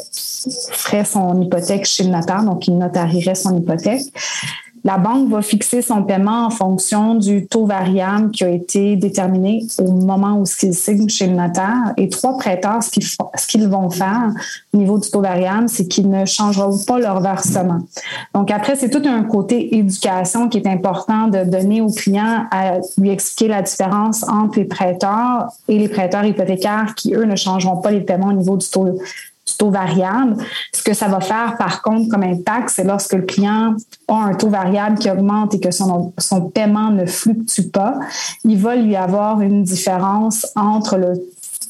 ferait 0.72 1.06
son 1.06 1.42
hypothèque 1.42 1.86
chez 1.86 2.04
le 2.04 2.10
notaire, 2.10 2.44
donc 2.44 2.68
il 2.68 2.78
notarierait 2.78 3.36
son 3.36 3.56
hypothèque, 3.58 4.02
la 4.84 4.98
banque 4.98 5.30
va 5.30 5.42
fixer 5.42 5.82
son 5.82 6.04
paiement 6.04 6.46
en 6.46 6.50
fonction 6.50 7.16
du 7.16 7.46
taux 7.46 7.66
variable 7.66 8.32
qui 8.32 8.44
a 8.44 8.50
été 8.50 8.96
déterminé 8.96 9.66
au 9.80 9.92
moment 9.92 10.40
où 10.40 10.44
il 10.64 10.74
signe 10.74 11.08
chez 11.08 11.28
le 11.28 11.36
notaire. 11.36 11.94
Et 11.98 12.10
trois 12.10 12.38
prêteurs, 12.38 12.82
ce 12.82 13.48
qu'ils 13.48 13.68
vont 13.68 13.90
faire 13.90 14.32
au 14.74 14.78
niveau 14.78 14.98
du 14.98 15.10
taux 15.10 15.22
variable, 15.22 15.70
c'est 15.70 15.88
qu'ils 15.88 16.10
ne 16.10 16.26
changeront 16.26 16.80
pas 16.86 17.00
leur 17.00 17.22
versement. 17.22 17.80
Donc 18.34 18.50
après, 18.50 18.76
c'est 18.76 18.90
tout 18.90 19.08
un 19.08 19.24
côté 19.24 19.78
éducation 19.78 20.50
qui 20.50 20.58
est 20.58 20.68
important 20.68 21.28
de 21.28 21.44
donner 21.44 21.82
au 21.82 21.92
client 21.92 22.46
à 22.50 22.80
lui 22.98 23.10
expliquer 23.10 23.50
la 23.50 23.62
différence 23.62 24.24
entre 24.28 24.58
les 24.60 24.66
prêteurs 24.66 25.48
et 25.68 25.78
les 25.78 25.90
prêteurs 25.90 26.26
hypothécaires 26.26 26.96
qui, 26.96 27.14
eux, 27.14 27.26
ne 27.26 27.36
changeront 27.36 27.78
pas 27.78 27.92
les 27.92 28.02
paiements 28.02 28.30
au 28.30 28.34
niveau 28.34 28.58
du 28.58 28.68
taux 28.68 28.98
taux 29.58 29.72
variable. 29.72 30.38
Ce 30.74 30.84
que 30.84 30.94
ça 30.94 31.08
va 31.08 31.20
faire, 31.20 31.56
par 31.58 31.82
contre, 31.82 32.10
comme 32.10 32.24
impact, 32.24 32.70
c'est 32.70 32.84
lorsque 32.84 33.14
le 33.14 33.24
client 33.24 33.76
a 34.08 34.14
un 34.14 34.34
taux 34.34 34.50
variable 34.50 34.98
qui 34.98 35.10
augmente 35.10 35.56
et 35.56 35.60
que 35.60 35.72
son, 35.72 36.14
paiement 36.54 36.92
ne 36.92 37.06
fluctue 37.06 37.70
pas, 37.72 38.00
il 38.44 38.58
va 38.58 38.76
lui 38.76 38.96
avoir 38.96 39.42
une 39.42 39.64
différence 39.64 40.48
entre 40.56 40.98
le 40.98 41.14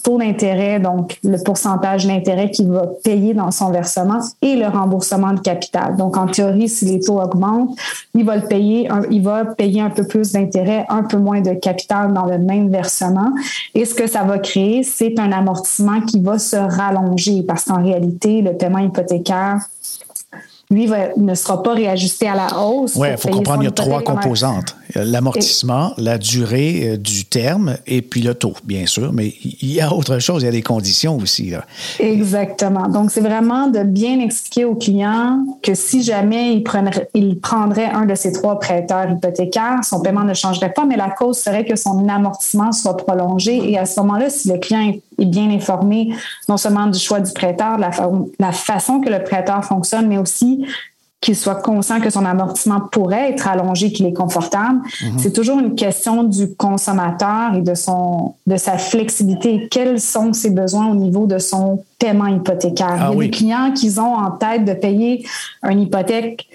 taux 0.03 0.17
d'intérêt, 0.17 0.79
donc 0.79 1.17
le 1.23 1.37
pourcentage 1.43 2.05
d'intérêt 2.07 2.51
qu'il 2.51 2.69
va 2.69 2.87
payer 3.03 3.33
dans 3.33 3.51
son 3.51 3.71
versement 3.71 4.19
et 4.41 4.55
le 4.55 4.67
remboursement 4.67 5.33
de 5.33 5.39
capital. 5.39 5.95
Donc, 5.95 6.17
en 6.17 6.27
théorie, 6.27 6.69
si 6.69 6.85
les 6.85 6.99
taux 6.99 7.21
augmentent, 7.21 7.75
il 8.13 8.25
va 8.25 8.35
le 8.35 8.47
payer, 8.47 8.89
il 9.09 9.21
va 9.21 9.45
payer 9.45 9.81
un 9.81 9.89
peu 9.89 10.05
plus 10.05 10.31
d'intérêt, 10.31 10.85
un 10.89 11.03
peu 11.03 11.17
moins 11.17 11.41
de 11.41 11.53
capital 11.53 12.13
dans 12.13 12.25
le 12.25 12.37
même 12.37 12.69
versement. 12.69 13.31
Et 13.75 13.85
ce 13.85 13.93
que 13.93 14.07
ça 14.07 14.23
va 14.23 14.39
créer, 14.39 14.83
c'est 14.83 15.19
un 15.19 15.31
amortissement 15.31 16.01
qui 16.01 16.19
va 16.19 16.39
se 16.39 16.55
rallonger 16.55 17.43
parce 17.43 17.65
qu'en 17.65 17.83
réalité, 17.83 18.41
le 18.41 18.53
paiement 18.53 18.79
hypothécaire 18.79 19.59
lui 20.71 20.89
ne 21.17 21.35
sera 21.35 21.61
pas 21.61 21.73
réajusté 21.73 22.29
à 22.29 22.35
la 22.35 22.61
hausse. 22.61 22.95
Oui, 22.95 23.09
il 23.11 23.17
faut 23.17 23.27
comprendre 23.27 23.59
qu'il 23.59 23.65
y 23.65 23.67
a 23.67 23.71
trois 23.71 24.01
composantes. 24.01 24.75
L'amortissement, 24.95 25.93
la 25.97 26.17
durée 26.17 26.91
euh, 26.91 26.97
du 26.97 27.25
terme 27.25 27.77
et 27.87 28.01
puis 28.01 28.21
le 28.21 28.33
taux, 28.33 28.55
bien 28.63 28.85
sûr. 28.85 29.13
Mais 29.13 29.33
il 29.43 29.71
y 29.71 29.81
a 29.81 29.93
autre 29.93 30.19
chose, 30.19 30.43
il 30.43 30.45
y 30.45 30.49
a 30.49 30.51
des 30.51 30.61
conditions 30.61 31.17
aussi. 31.17 31.53
Exactement. 31.99 32.87
Donc, 32.87 33.11
c'est 33.11 33.21
vraiment 33.21 33.67
de 33.67 33.83
bien 33.83 34.19
expliquer 34.19 34.65
au 34.65 34.75
client 34.75 35.45
que 35.61 35.73
si 35.73 36.03
jamais 36.03 36.53
il, 36.53 36.63
il 37.13 37.39
prendrait 37.39 37.89
un 37.91 38.05
de 38.05 38.15
ces 38.15 38.31
trois 38.31 38.59
prêteurs 38.59 39.09
hypothécaires, 39.11 39.79
son 39.83 40.01
paiement 40.01 40.23
ne 40.23 40.33
changerait 40.33 40.73
pas, 40.73 40.85
mais 40.85 40.97
la 40.97 41.09
cause 41.09 41.37
serait 41.37 41.65
que 41.65 41.75
son 41.75 42.07
amortissement 42.07 42.71
soit 42.71 42.97
prolongé. 42.97 43.71
Et 43.71 43.77
à 43.77 43.85
ce 43.85 43.99
moment-là, 44.01 44.29
si 44.29 44.49
le 44.49 44.57
client 44.57 44.93
est 45.19 45.25
bien 45.25 45.49
informé 45.49 46.13
non 46.49 46.57
seulement 46.57 46.87
du 46.87 46.99
choix 46.99 47.19
du 47.19 47.31
prêteur, 47.31 47.77
de 47.77 47.81
la, 47.81 47.91
la 48.39 48.51
façon 48.51 48.99
que 48.99 49.09
le 49.09 49.23
prêteur 49.23 49.63
fonctionne, 49.63 50.07
mais 50.07 50.17
aussi 50.17 50.65
qu'il 51.21 51.35
soit 51.35 51.61
conscient 51.61 52.01
que 52.01 52.09
son 52.09 52.25
amortissement 52.25 52.81
pourrait 52.91 53.29
être 53.29 53.47
allongé, 53.47 53.91
qu'il 53.91 54.07
est 54.07 54.13
confortable. 54.13 54.79
Mhm. 55.03 55.19
C'est 55.19 55.31
toujours 55.31 55.59
une 55.59 55.75
question 55.75 56.23
du 56.23 56.55
consommateur 56.55 57.53
et 57.55 57.61
de 57.61 57.75
son 57.75 58.33
de 58.47 58.57
sa 58.57 58.79
flexibilité. 58.79 59.67
Quels 59.69 60.01
sont 60.01 60.33
ses 60.33 60.49
besoins 60.49 60.87
au 60.87 60.95
niveau 60.95 61.27
de 61.27 61.37
son 61.37 61.83
paiement 61.99 62.25
hypothécaire? 62.25 62.97
Ah 62.99 63.09
Il 63.11 63.17
y 63.17 63.19
a 63.19 63.23
des 63.25 63.29
clients 63.29 63.71
qui 63.71 63.99
ont 63.99 64.15
en 64.15 64.31
tête 64.31 64.65
de 64.65 64.73
payer 64.73 65.25
une 65.63 65.81
hypothèque 65.81 66.47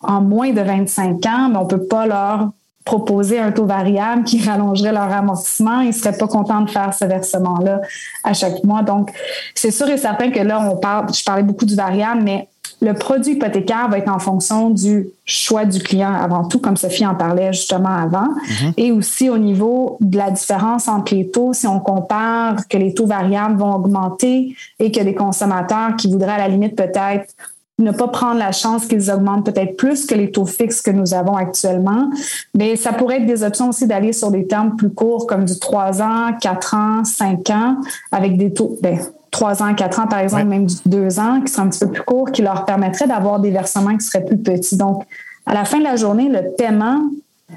en 0.00 0.20
moins 0.20 0.52
de 0.52 0.60
25 0.60 1.26
ans, 1.26 1.48
mais 1.50 1.56
on 1.56 1.66
peut 1.66 1.84
pas 1.84 2.06
leur 2.06 2.50
proposer 2.84 3.38
un 3.38 3.52
taux 3.52 3.66
variable 3.66 4.24
qui 4.24 4.42
rallongerait 4.42 4.92
leur 4.92 5.12
amortissement, 5.12 5.80
ils 5.80 5.94
seraient 5.94 6.16
pas 6.16 6.26
contents 6.26 6.62
de 6.62 6.70
faire 6.70 6.92
ce 6.92 7.04
versement-là 7.04 7.80
à 8.24 8.34
chaque 8.34 8.62
mois. 8.64 8.82
Donc, 8.82 9.12
c'est 9.54 9.70
sûr 9.70 9.88
et 9.88 9.98
certain 9.98 10.30
que 10.30 10.40
là, 10.40 10.60
on 10.68 10.76
parle, 10.76 11.12
je 11.14 11.22
parlais 11.22 11.44
beaucoup 11.44 11.64
du 11.64 11.76
variable, 11.76 12.22
mais 12.24 12.48
le 12.82 12.94
produit 12.94 13.34
hypothécaire 13.34 13.88
va 13.88 13.98
être 13.98 14.10
en 14.10 14.18
fonction 14.18 14.68
du 14.68 15.08
choix 15.24 15.64
du 15.64 15.78
client 15.78 16.12
avant 16.12 16.48
tout, 16.48 16.58
comme 16.58 16.76
Sophie 16.76 17.06
en 17.06 17.14
parlait 17.14 17.52
justement 17.52 17.94
avant, 17.94 18.26
mhm. 18.26 18.72
et 18.76 18.90
aussi 18.90 19.30
au 19.30 19.38
niveau 19.38 19.98
de 20.00 20.18
la 20.18 20.32
différence 20.32 20.88
entre 20.88 21.14
les 21.14 21.30
taux, 21.30 21.52
si 21.52 21.68
on 21.68 21.78
compare 21.78 22.66
que 22.68 22.76
les 22.76 22.92
taux 22.92 23.06
variables 23.06 23.56
vont 23.56 23.72
augmenter 23.72 24.56
et 24.80 24.90
que 24.90 24.98
les 24.98 25.14
consommateurs 25.14 25.94
qui 25.96 26.10
voudraient 26.10 26.32
à 26.32 26.38
la 26.38 26.48
limite 26.48 26.74
peut-être 26.74 27.32
ne 27.78 27.92
pas 27.92 28.08
prendre 28.08 28.38
la 28.38 28.50
chance 28.50 28.86
qu'ils 28.86 29.10
augmentent 29.12 29.46
peut-être 29.46 29.76
plus 29.76 30.04
que 30.04 30.14
les 30.16 30.32
taux 30.32 30.44
fixes 30.44 30.82
que 30.82 30.90
nous 30.90 31.14
avons 31.14 31.36
actuellement. 31.36 32.10
Mais 32.54 32.76
ça 32.76 32.92
pourrait 32.92 33.18
être 33.18 33.26
des 33.26 33.44
options 33.44 33.68
aussi 33.68 33.86
d'aller 33.86 34.12
sur 34.12 34.30
des 34.30 34.46
termes 34.46 34.76
plus 34.76 34.90
courts 34.90 35.26
comme 35.26 35.44
du 35.44 35.58
3 35.58 36.02
ans, 36.02 36.32
4 36.40 36.74
ans, 36.74 37.04
5 37.04 37.50
ans 37.50 37.76
avec 38.10 38.36
des 38.36 38.52
taux, 38.52 38.76
ben, 38.82 38.98
trois 39.32 39.62
ans, 39.62 39.74
quatre 39.74 39.98
ans, 39.98 40.06
par 40.06 40.20
exemple, 40.20 40.44
même 40.44 40.68
deux 40.86 41.18
ans, 41.18 41.40
qui 41.40 41.50
sera 41.50 41.64
un 41.64 41.68
petit 41.68 41.80
peu 41.80 41.90
plus 41.90 42.02
court, 42.02 42.30
qui 42.30 42.42
leur 42.42 42.64
permettrait 42.64 43.08
d'avoir 43.08 43.40
des 43.40 43.50
versements 43.50 43.96
qui 43.96 44.06
seraient 44.06 44.24
plus 44.24 44.36
petits. 44.36 44.76
Donc, 44.76 45.04
à 45.46 45.54
la 45.54 45.64
fin 45.64 45.78
de 45.78 45.84
la 45.84 45.96
journée, 45.96 46.28
le 46.28 46.54
paiement 46.56 47.00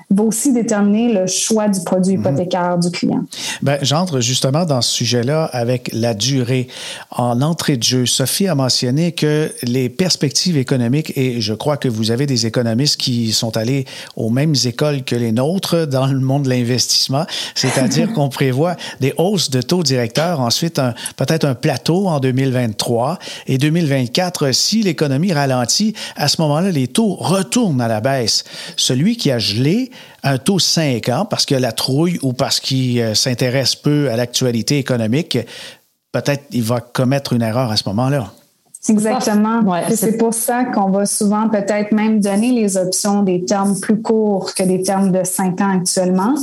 va 0.10 0.24
aussi 0.24 0.54
déterminer 0.54 1.14
le 1.14 1.28
choix 1.28 1.68
du 1.68 1.84
produit 1.84 2.16
mhm. 2.18 2.22
hypothécaire 2.22 2.78
du 2.78 2.90
client. 2.92 3.24
Ben, 3.62 3.78
j'entre 3.82 4.20
justement 4.20 4.66
dans 4.66 4.82
ce 4.82 4.94
sujet-là 4.94 5.46
avec 5.46 5.90
la 5.94 6.14
durée. 6.14 6.68
En 7.12 7.42
entrée 7.42 7.78
de 7.78 7.84
jeu, 7.84 8.06
Sophie 8.06 8.48
a 8.48 8.56
mentionné 8.56 9.12
que 9.12 9.52
les 9.64 9.90
perspectives 9.90 10.58
économiques, 10.58 11.14
et 11.16 11.42
je 11.42 11.54
crois 11.54 11.78
que 11.78 11.88
vous 11.88 12.12
avez 12.12 12.26
des 12.26 12.46
économistes 12.46 12.98
qui 12.98 13.32
sont 13.32 13.58
allés 13.58 13.86
aux 14.16 14.30
mêmes 14.30 14.56
écoles 14.66 15.04
que 15.04 15.16
les 15.16 15.32
nôtres 15.32 15.88
dans 15.88 16.08
le 16.08 16.20
monde 16.20 16.44
de 16.44 16.50
l'investissement, 16.50 17.26
c'est-à-dire 17.54 18.14
qu'on 18.14 18.30
prévoit 18.30 18.76
des 19.00 19.14
hausses 19.18 19.50
de 19.50 19.62
taux 19.62 19.84
directeurs, 19.84 20.40
ensuite 20.40 20.82
peut-être 21.16 21.46
un 21.46 21.56
plateau 21.56 22.08
en 22.08 22.20
2023 22.20 23.20
et 23.48 23.58
2024, 23.58 24.52
si 24.52 24.82
l'économie 24.84 25.34
ralentit, 25.34 25.94
à 26.16 26.28
ce 26.28 26.42
moment-là, 26.42 26.72
les 26.72 26.88
taux 26.88 27.16
retournent 27.16 27.82
à 27.82 27.88
la 27.88 28.02
baisse. 28.02 28.44
Celui 28.76 29.18
qui 29.18 29.32
a 29.32 29.40
gelé 29.40 29.85
un 30.24 30.38
taux 30.38 30.60
5 30.60 31.10
ans 31.10 31.26
parce 31.26 31.46
que 31.46 31.56
la 31.56 31.72
trouille 31.72 32.20
ou 32.22 32.34
parce 32.34 32.60
qu'il 32.60 33.00
euh, 33.00 33.14
s'intéresse 33.16 33.76
peu 33.76 34.10
à 34.12 34.16
l'actualité 34.16 34.78
économique, 34.78 35.38
peut-être 36.12 36.44
il 36.52 36.64
va 36.64 36.80
commettre 36.80 37.34
une 37.34 37.42
erreur 37.42 37.72
à 37.72 37.78
ce 37.78 37.84
moment-là. 37.90 38.32
Exactement. 38.90 39.62
c'est 39.94 40.18
pour 40.18 40.34
ça 40.34 40.66
qu'on 40.66 40.90
va 40.90 41.06
souvent 41.06 41.50
peut-être 41.50 41.92
même 41.92 42.20
donner 42.20 42.52
les 42.52 42.78
options 42.78 43.24
des 43.24 43.44
termes 43.44 43.80
plus 43.80 44.02
courts 44.02 44.54
que 44.54 44.64
des 44.64 44.82
termes 44.82 45.12
de 45.12 45.24
5 45.24 45.62
ans 45.62 45.78
actuellement. 45.80 46.36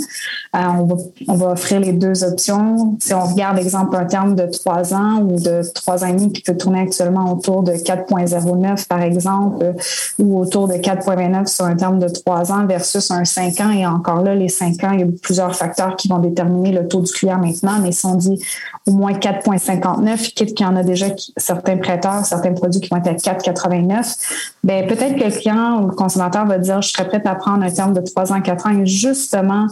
Euh, 0.54 0.58
on, 0.78 0.84
va, 0.84 0.96
on, 1.28 1.34
va, 1.34 1.46
offrir 1.52 1.80
les 1.80 1.92
deux 1.92 2.25
options. 2.25 2.96
Si 3.00 3.14
on 3.14 3.25
regarde, 3.25 3.58
exemple, 3.58 3.96
un 3.96 4.04
terme 4.04 4.34
de 4.34 4.46
3 4.46 4.92
ans 4.92 5.22
ou 5.22 5.40
de 5.40 5.62
3 5.75 6.04
ans 6.04 6.08
et 6.08 6.12
demi 6.12 6.32
qui 6.32 6.42
peut 6.42 6.56
tourner 6.56 6.80
actuellement 6.80 7.32
autour 7.32 7.62
de 7.62 7.72
4,09 7.72 8.87
par 8.87 9.02
exemple, 9.02 9.75
ou 10.18 10.38
autour 10.38 10.68
de 10.68 10.75
4,29 10.75 11.46
sur 11.46 11.64
un 11.64 11.76
terme 11.76 11.99
de 11.99 12.08
3 12.08 12.52
ans 12.52 12.66
versus 12.66 13.11
un 13.11 13.25
5 13.25 13.61
ans. 13.61 13.70
Et 13.70 13.87
encore 13.87 14.22
là, 14.22 14.34
les 14.34 14.49
5 14.49 14.84
ans, 14.84 14.90
il 14.92 15.00
y 15.00 15.04
a 15.04 15.06
plusieurs 15.22 15.54
facteurs 15.54 15.96
qui 15.96 16.08
vont 16.08 16.18
déterminer 16.18 16.72
le 16.72 16.88
taux 16.88 17.00
du 17.00 17.12
client 17.12 17.38
maintenant, 17.38 17.78
mais 17.80 17.92
si 17.92 18.04
on 18.04 18.16
dit 18.16 18.44
au 18.87 18.92
moins 18.92 19.12
4,59, 19.12 20.34
quitte 20.34 20.54
qu'il 20.54 20.66
y 20.66 20.68
en 20.68 20.76
a 20.76 20.82
déjà 20.82 21.06
certains 21.37 21.76
prêteurs, 21.76 22.26
certains 22.32 22.52
produits 22.52 22.80
qui 22.80 22.88
vont 22.88 22.96
être 22.96 23.08
à 23.08 23.14
4,89, 23.14 24.16
ben 24.64 24.86
peut-être 24.86 25.16
que 25.16 25.24
le 25.24 25.30
client 25.30 25.82
ou 25.82 25.88
le 25.88 25.94
consommateur 25.94 26.46
va 26.46 26.58
dire 26.58 26.80
je 26.82 26.88
serais 26.88 27.06
prêt 27.06 27.22
à 27.24 27.34
prendre 27.34 27.62
un 27.62 27.70
terme 27.70 27.92
de 27.92 28.00
3 28.00 28.32
ans, 28.32 28.40
4 28.40 28.66
ans 28.66 28.78
et 28.78 28.86
justement 28.86 29.66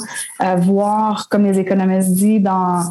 voir, 0.59 1.29
comme 1.29 1.45
les 1.45 1.59
économistes 1.59 2.11
disent, 2.13 2.43
dans, 2.43 2.83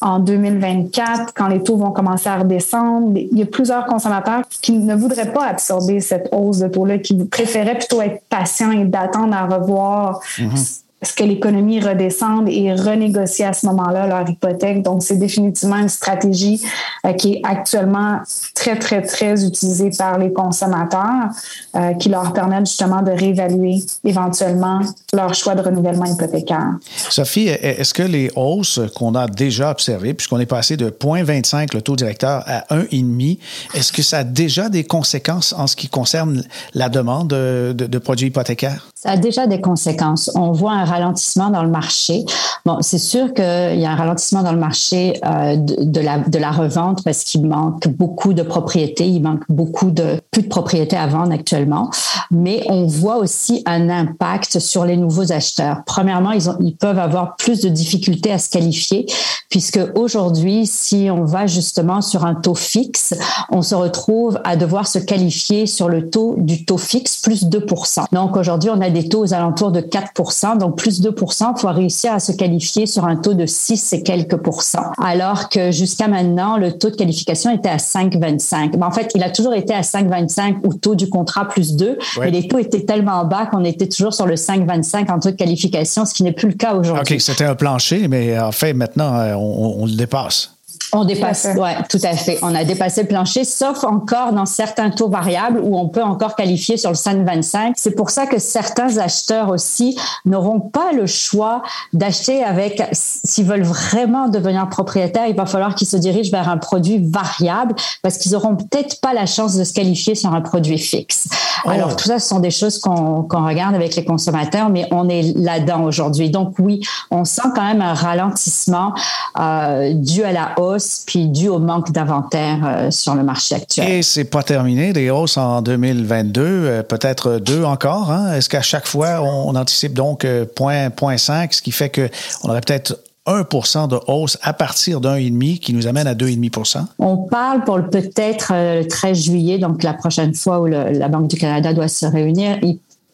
en 0.00 0.18
2024, 0.18 1.32
quand 1.34 1.48
les 1.48 1.62
taux 1.62 1.76
vont 1.76 1.90
commencer 1.90 2.28
à 2.28 2.38
redescendre, 2.38 3.12
il 3.16 3.38
y 3.38 3.42
a 3.42 3.46
plusieurs 3.46 3.86
consommateurs 3.86 4.42
qui 4.48 4.72
ne 4.72 4.94
voudraient 4.94 5.32
pas 5.32 5.46
absorber 5.46 6.00
cette 6.00 6.28
hausse 6.32 6.58
de 6.58 6.68
taux-là, 6.68 6.98
qui 6.98 7.16
préféraient 7.24 7.78
plutôt 7.78 8.02
être 8.02 8.22
patients 8.28 8.70
et 8.70 8.84
d'attendre 8.84 9.34
à 9.34 9.46
revoir. 9.46 10.20
Mm-hmm 10.38 10.82
ce 11.02 11.12
que 11.12 11.22
l'économie 11.22 11.80
redescende 11.80 12.48
et 12.48 12.72
renégocier 12.74 13.44
à 13.44 13.52
ce 13.52 13.66
moment-là 13.66 14.06
leur 14.08 14.28
hypothèque. 14.28 14.82
Donc, 14.82 15.02
c'est 15.02 15.16
définitivement 15.16 15.76
une 15.76 15.88
stratégie 15.88 16.60
euh, 17.06 17.12
qui 17.12 17.34
est 17.34 17.40
actuellement 17.44 18.20
très, 18.54 18.76
très, 18.76 19.02
très 19.02 19.44
utilisée 19.44 19.90
par 19.96 20.18
les 20.18 20.32
consommateurs 20.32 21.30
euh, 21.76 21.94
qui 21.94 22.08
leur 22.08 22.32
permet 22.32 22.58
justement 22.60 23.02
de 23.02 23.12
réévaluer 23.12 23.84
éventuellement 24.04 24.80
leur 25.12 25.34
choix 25.34 25.54
de 25.54 25.62
renouvellement 25.62 26.06
hypothécaire. 26.06 26.74
Sophie, 27.08 27.48
est-ce 27.48 27.94
que 27.94 28.02
les 28.02 28.30
hausses 28.34 28.80
qu'on 28.96 29.14
a 29.14 29.28
déjà 29.28 29.70
observées, 29.70 30.14
puisqu'on 30.14 30.40
est 30.40 30.46
passé 30.46 30.76
de 30.76 30.90
0,25 30.90 31.74
le 31.74 31.82
taux 31.82 31.96
directeur 31.96 32.42
à 32.46 32.60
1,5, 32.74 33.38
est-ce 33.74 33.92
que 33.92 34.02
ça 34.02 34.18
a 34.18 34.24
déjà 34.24 34.68
des 34.68 34.84
conséquences 34.84 35.52
en 35.52 35.66
ce 35.66 35.76
qui 35.76 35.88
concerne 35.88 36.42
la 36.74 36.88
demande 36.88 37.28
de, 37.28 37.72
de 37.72 37.98
produits 37.98 38.28
hypothécaires? 38.28 38.88
Ça 39.00 39.12
a 39.12 39.16
déjà 39.16 39.46
des 39.46 39.60
conséquences. 39.60 40.28
On 40.34 40.50
voit 40.50 40.72
un 40.72 40.84
ralentissement 40.84 41.50
dans 41.50 41.62
le 41.62 41.68
marché. 41.68 42.24
Bon, 42.66 42.78
c'est 42.80 42.98
sûr 42.98 43.32
qu'il 43.32 43.44
y 43.44 43.86
a 43.86 43.92
un 43.92 43.94
ralentissement 43.94 44.42
dans 44.42 44.50
le 44.50 44.58
marché 44.58 45.20
euh, 45.24 45.54
de, 45.56 46.00
la, 46.00 46.50
revente 46.50 47.04
parce 47.04 47.22
qu'il 47.22 47.46
manque 47.46 47.86
beaucoup 47.86 48.34
de 48.34 48.42
propriétés, 48.42 49.06
il 49.06 49.22
manque 49.22 49.44
beaucoup 49.48 49.92
de 49.92 50.20
plus 50.32 50.42
de 50.42 50.48
propriétés 50.48 50.96
à 50.96 51.06
vendre 51.06 51.30
actuellement. 51.30 51.92
Mais 52.32 52.64
on 52.68 52.88
voit 52.88 53.18
aussi 53.18 53.62
un 53.66 53.88
impact 53.88 54.58
sur 54.58 54.84
les 54.84 54.96
nouveaux 54.96 55.30
acheteurs. 55.30 55.82
Premièrement, 55.86 56.32
ils, 56.32 56.50
ils 56.58 56.74
peuvent 56.74 56.98
avoir 56.98 57.36
plus 57.36 57.60
de 57.60 57.68
difficultés 57.68 58.32
à 58.32 58.38
se 58.38 58.50
qualifier 58.50 59.06
puisque 59.48 59.80
aujourd'hui, 59.94 60.66
si 60.66 61.08
on 61.10 61.24
va 61.24 61.46
justement 61.46 62.02
sur 62.02 62.26
un 62.26 62.34
taux 62.34 62.54
fixe, 62.54 63.14
on 63.50 63.62
se 63.62 63.74
retrouve 63.74 64.38
à 64.44 64.56
devoir 64.56 64.86
se 64.86 64.98
qualifier 64.98 65.66
sur 65.66 65.88
le 65.88 66.10
taux 66.10 66.34
du 66.36 66.64
taux 66.64 66.78
fixe 66.78 67.16
plus 67.16 67.44
2%. 67.46 68.04
Donc 68.12 68.36
aujourd'hui, 68.36 68.70
on 68.70 68.80
a 68.80 68.87
des 68.90 69.08
taux 69.08 69.20
aux 69.20 69.34
alentours 69.34 69.72
de 69.72 69.80
4%, 69.80 70.58
donc 70.58 70.76
plus 70.76 71.02
2%, 71.02 71.52
il 71.56 71.60
faut 71.60 71.68
réussir 71.68 72.12
à 72.12 72.20
se 72.20 72.32
qualifier 72.32 72.86
sur 72.86 73.04
un 73.04 73.16
taux 73.16 73.34
de 73.34 73.46
6 73.46 73.92
et 73.92 74.02
quelques 74.02 74.36
pourcents. 74.36 74.90
Alors 75.02 75.48
que 75.48 75.70
jusqu'à 75.70 76.08
maintenant, 76.08 76.56
le 76.56 76.72
taux 76.72 76.90
de 76.90 76.96
qualification 76.96 77.50
était 77.50 77.68
à 77.68 77.76
5,25. 77.76 78.76
Mais 78.76 78.84
en 78.84 78.90
fait, 78.90 79.10
il 79.14 79.22
a 79.22 79.30
toujours 79.30 79.54
été 79.54 79.74
à 79.74 79.82
5,25 79.82 80.58
ou 80.64 80.74
taux 80.74 80.94
du 80.94 81.08
contrat 81.08 81.46
plus 81.46 81.76
2, 81.76 81.98
mais 82.20 82.30
les 82.30 82.48
taux 82.48 82.58
étaient 82.58 82.84
tellement 82.84 83.24
bas 83.24 83.46
qu'on 83.46 83.64
était 83.64 83.88
toujours 83.88 84.14
sur 84.14 84.26
le 84.26 84.34
5,25 84.34 85.10
en 85.10 85.18
taux 85.18 85.30
de 85.30 85.36
qualification, 85.36 86.04
ce 86.04 86.14
qui 86.14 86.22
n'est 86.22 86.32
plus 86.32 86.48
le 86.48 86.54
cas 86.54 86.74
aujourd'hui. 86.74 87.14
OK, 87.14 87.20
c'était 87.20 87.44
un 87.44 87.54
plancher, 87.54 88.08
mais 88.08 88.38
en 88.38 88.52
fait, 88.52 88.72
maintenant, 88.72 89.14
euh, 89.14 89.34
on 89.34 89.86
le 89.86 89.92
dépasse. 89.92 90.57
On 90.92 91.04
dépasse, 91.04 91.48
ouais, 91.56 91.76
tout 91.90 91.98
à 92.02 92.12
fait. 92.16 92.38
On 92.40 92.54
a 92.54 92.64
dépassé 92.64 93.02
le 93.02 93.08
plancher, 93.08 93.44
sauf 93.44 93.84
encore 93.84 94.32
dans 94.32 94.46
certains 94.46 94.90
taux 94.90 95.08
variables 95.08 95.60
où 95.62 95.76
on 95.76 95.88
peut 95.88 96.02
encore 96.02 96.34
qualifier 96.34 96.78
sur 96.78 96.90
le 96.90 96.96
5,25. 96.96 97.72
C'est 97.76 97.94
pour 97.94 98.08
ça 98.08 98.26
que 98.26 98.38
certains 98.38 98.96
acheteurs 98.96 99.50
aussi 99.50 99.98
n'auront 100.24 100.60
pas 100.60 100.92
le 100.92 101.06
choix 101.06 101.62
d'acheter 101.92 102.42
avec, 102.42 102.82
s'ils 102.92 103.44
veulent 103.44 103.64
vraiment 103.64 104.28
devenir 104.28 104.68
propriétaires, 104.68 105.26
il 105.26 105.36
va 105.36 105.44
falloir 105.44 105.74
qu'ils 105.74 105.88
se 105.88 105.96
dirigent 105.96 106.30
vers 106.30 106.48
un 106.48 106.56
produit 106.56 106.98
variable 106.98 107.74
parce 108.02 108.16
qu'ils 108.16 108.34
auront 108.34 108.56
peut-être 108.56 109.00
pas 109.02 109.12
la 109.12 109.26
chance 109.26 109.56
de 109.56 109.64
se 109.64 109.74
qualifier 109.74 110.14
sur 110.14 110.32
un 110.32 110.40
produit 110.40 110.78
fixe. 110.78 111.28
Oh. 111.66 111.70
Alors 111.70 111.96
tout 111.96 112.06
ça, 112.06 112.18
ce 112.18 112.28
sont 112.28 112.40
des 112.40 112.50
choses 112.50 112.78
qu'on 112.78 113.26
regarde 113.28 113.74
avec 113.74 113.94
les 113.94 114.04
consommateurs, 114.04 114.70
mais 114.70 114.86
on 114.90 115.08
est 115.08 115.36
là-dedans 115.36 115.82
aujourd'hui. 115.82 116.30
Donc 116.30 116.54
oui, 116.58 116.80
on 117.10 117.24
sent 117.24 117.48
quand 117.54 117.64
même 117.64 117.82
un 117.82 117.94
ralentissement 117.94 118.94
euh, 119.38 119.92
dû 119.92 120.22
à 120.24 120.32
la 120.32 120.58
hausse 120.58 120.77
puis 121.06 121.28
dû 121.28 121.48
au 121.48 121.58
manque 121.58 121.92
d'inventaire 121.92 122.58
euh, 122.64 122.90
sur 122.90 123.14
le 123.14 123.22
marché 123.22 123.54
actuel. 123.54 123.88
Et 123.88 124.02
c'est 124.02 124.24
pas 124.24 124.42
terminé, 124.42 124.92
des 124.92 125.10
hausses 125.10 125.36
en 125.36 125.62
2022, 125.62 126.42
euh, 126.42 126.82
peut-être 126.82 127.38
deux 127.38 127.64
encore. 127.64 128.10
Hein? 128.10 128.34
Est-ce 128.34 128.48
qu'à 128.48 128.62
chaque 128.62 128.86
fois, 128.86 129.20
on, 129.22 129.54
anticipe 129.54 129.94
donc 129.94 130.24
0,5, 130.24 131.30
euh, 131.30 131.46
ce 131.50 131.62
qui 131.62 131.72
fait 131.72 131.90
qu'on 131.90 132.48
aurait 132.48 132.60
peut-être 132.60 132.98
1 133.26 133.42
de 133.88 133.98
hausse 134.06 134.38
à 134.42 134.54
partir 134.54 135.00
d'un 135.00 135.16
et 135.16 135.28
demi 135.28 135.58
qui 135.58 135.74
nous 135.74 135.86
amène 135.86 136.06
à 136.06 136.14
2,5 136.14 136.84
On 136.98 137.18
parle 137.18 137.62
pour 137.64 137.78
peut-être 137.90 138.52
le 138.54 138.88
13 138.88 139.22
juillet, 139.22 139.58
donc 139.58 139.82
la 139.82 139.92
prochaine 139.92 140.34
fois 140.34 140.60
où 140.60 140.66
la 140.66 141.08
Banque 141.08 141.28
du 141.28 141.36
Canada 141.36 141.74
doit 141.74 141.88
se 141.88 142.06
réunir, 142.06 142.58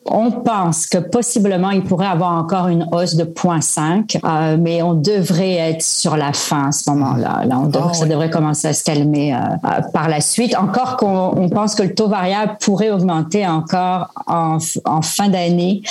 on 0.07 0.31
pense 0.31 0.87
que 0.87 0.99
possiblement 0.99 1.71
il 1.71 1.83
pourrait 1.83 2.07
avoir 2.07 2.33
encore 2.33 2.69
une 2.69 2.87
hausse 2.93 3.15
de 3.15 3.25
0,5, 3.25 4.19
euh, 4.25 4.57
mais 4.61 4.83
on 4.83 4.95
devrait 4.95 5.55
être 5.55 5.83
sur 5.83 6.17
la 6.17 6.33
fin 6.33 6.69
à 6.69 6.73
ce 6.73 6.91
moment-là. 6.91 7.45
Là, 7.47 7.63
ah 7.75 7.95
ça 7.95 8.07
devrait 8.07 8.31
commencer 8.31 8.69
à 8.69 8.73
se 8.75 8.85
calmer 8.85 9.35
euh, 9.35 9.39
euh, 9.39 9.81
par 9.93 10.09
la 10.09 10.21
suite. 10.21 10.55
Encore 10.57 10.97
qu'on 10.97 11.49
pense 11.49 11.75
que 11.75 11.83
le 11.83 11.95
taux 11.95 12.09
variable 12.09 12.57
pourrait 12.61 12.91
augmenter 12.91 13.47
encore 13.47 14.09
en, 14.27 14.59
fin 15.03 15.29
d'année 15.29 15.83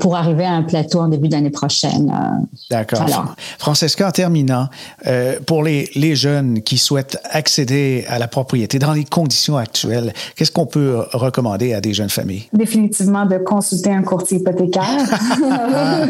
pour 0.00 0.16
arriver 0.16 0.44
à 0.44 0.52
un 0.52 0.62
plateau 0.62 1.00
en 1.00 1.08
début 1.08 1.28
d'année 1.28 1.50
prochaine. 1.50 2.12
D'accord. 2.70 3.34
Francesca, 3.58 4.08
en 4.08 4.10
terminant, 4.10 4.68
pour 5.46 5.62
les, 5.62 5.90
les 5.94 6.16
jeunes 6.16 6.62
qui 6.62 6.78
souhaitent 6.78 7.18
accéder 7.30 8.04
à 8.08 8.18
la 8.18 8.28
propriété 8.28 8.78
dans 8.78 8.92
les 8.92 9.04
conditions 9.04 9.56
actuelles, 9.56 10.12
qu'est-ce 10.34 10.52
qu'on 10.52 10.66
peut 10.66 11.04
recommander 11.12 11.74
à 11.74 11.80
des 11.80 11.94
jeunes 11.94 12.10
familles? 12.10 12.48
Définitivement 12.52 13.26
de 13.26 13.38
consulter 13.38 13.90
un 13.90 14.02
courtier 14.02 14.38
hypothécaire. 14.38 14.82
ah, 15.50 16.06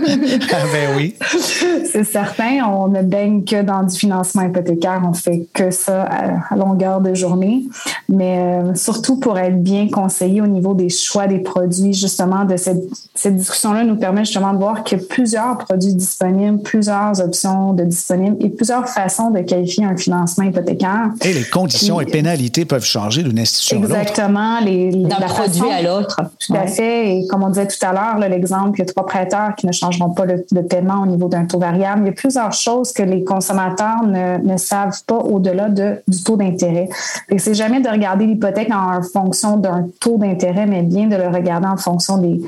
ben 0.73 0.97
oui. 0.97 1.15
C'est 1.93 2.05
certain. 2.05 2.65
On 2.69 2.89
ne 2.89 3.03
baigne 3.03 3.45
que 3.45 3.63
dans 3.63 3.83
du 3.83 3.97
financement 3.97 4.43
hypothécaire. 4.43 5.03
On 5.05 5.13
fait 5.13 5.47
que 5.53 5.71
ça 5.71 6.03
à, 6.03 6.57
longueur 6.57 7.01
de 7.01 7.15
journée. 7.15 7.65
Mais 8.09 8.39
euh, 8.39 8.75
surtout 8.75 9.19
pour 9.19 9.39
être 9.39 9.63
bien 9.63 9.89
conseillé 9.89 10.41
au 10.41 10.47
niveau 10.47 10.75
des 10.75 10.89
choix 10.89 11.27
des 11.27 11.39
produits, 11.39 11.93
justement, 11.93 12.45
de 12.45 12.57
cette, 12.57 12.85
cette 13.15 13.37
discussion-là 13.57 13.85
nous 13.85 13.97
permet 13.97 14.25
justement 14.25 14.53
de 14.53 14.59
voir 14.59 14.85
qu'il 14.85 14.99
y 14.99 15.01
a 15.01 15.05
plusieurs 15.09 15.59
produits 15.59 15.95
disponibles, 15.95 16.61
plusieurs 16.63 17.21
options 17.21 17.73
de 17.73 17.85
disponibles 17.85 18.37
et 18.41 18.51
plusieurs 18.51 18.89
façons 18.89 19.31
de 19.31 19.41
qualifier 19.41 19.85
un 19.85 19.97
financement 19.97 20.45
hypothécaire. 20.45 21.11
Et 21.23 21.33
les 21.33 21.45
conditions 21.45 22.01
et 22.01 22.05
pénalités 22.05 22.65
peuvent 22.65 22.85
changer 22.85 23.23
d'une 23.23 23.39
institution 23.39 23.79
à 23.79 23.81
l'autre. 23.81 23.97
Exactement. 23.97 24.61
D'un 24.61 25.27
produit 25.27 25.71
à 25.71 25.83
l'autre. 25.83 26.21
Tout 26.39 26.55
à 26.55 26.67
fait. 26.67 27.17
Et 27.17 27.27
comme 27.29 27.43
on 27.43 27.49
disait 27.49 27.67
tout 27.67 27.85
à 27.85 27.93
l'heure, 27.93 28.29
l'exemple, 28.29 28.79
il 28.79 28.81
y 28.81 28.83
a 28.83 28.87
trois 28.87 29.07
prêteurs 29.07 29.55
qui 29.57 29.67
ne 29.67 29.73
changeront 29.73 30.11
pas 30.11 30.27
le, 30.27 30.63
paiement 30.63 31.03
au 31.03 31.07
niveau 31.07 31.29
d'un 31.29 31.47
taux 31.47 31.59
variable. 31.59 32.03
Il 32.05 32.07
y 32.07 32.11
a 32.11 32.13
plusieurs 32.13 32.53
choses 32.53 32.93
que 32.93 33.03
les 33.03 33.25
consommateurs 33.25 34.03
ne, 34.05 34.39
ne 34.39 34.57
savent 34.57 35.03
pas 35.07 35.17
au-delà 35.17 35.69
de, 35.69 36.03
du 36.07 36.23
taux 36.23 36.37
d'intérêt. 36.37 36.89
Et 37.31 37.39
c'est 37.39 37.55
jamais 37.55 37.81
de 37.81 37.89
regarder 37.89 38.27
l'hypothèque 38.27 38.71
en 38.73 39.01
fonction 39.03 39.57
d'un 39.57 39.89
taux 40.01 40.19
d'intérêt, 40.19 40.67
mais 40.67 40.83
bien 40.83 41.07
de 41.07 41.17
le 41.17 41.29
regarder 41.29 41.67
en 41.67 41.77
fonction 41.77 42.19
des, 42.19 42.41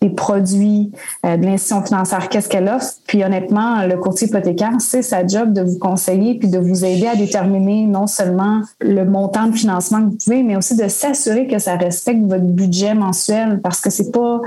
des 0.00 0.10
produits 0.10 0.92
euh, 1.24 1.36
de 1.36 1.44
l'institution 1.46 1.84
financière, 1.84 2.28
qu'est-ce 2.28 2.48
qu'elle 2.48 2.68
offre. 2.68 2.92
Puis 3.06 3.24
honnêtement, 3.24 3.86
le 3.86 3.96
courtier 3.96 4.28
hypothécaire, 4.28 4.74
c'est 4.78 5.02
sa 5.02 5.26
job 5.26 5.52
de 5.52 5.62
vous 5.62 5.78
conseiller 5.78 6.38
puis 6.38 6.48
de 6.48 6.58
vous 6.58 6.84
aider 6.84 7.06
à 7.06 7.16
déterminer 7.16 7.86
non 7.86 8.06
seulement 8.06 8.62
le 8.80 9.04
montant 9.04 9.46
de 9.46 9.56
financement 9.56 9.98
que 10.00 10.10
vous 10.10 10.18
pouvez, 10.22 10.42
mais 10.42 10.56
aussi 10.56 10.76
de 10.76 10.88
s'assurer 10.88 11.46
que 11.46 11.58
ça 11.58 11.76
respecte 11.76 12.24
votre 12.26 12.44
budget 12.44 12.94
mensuel 12.94 13.60
parce 13.62 13.80
que 13.80 13.90
c'est 13.90 14.12
pas 14.12 14.40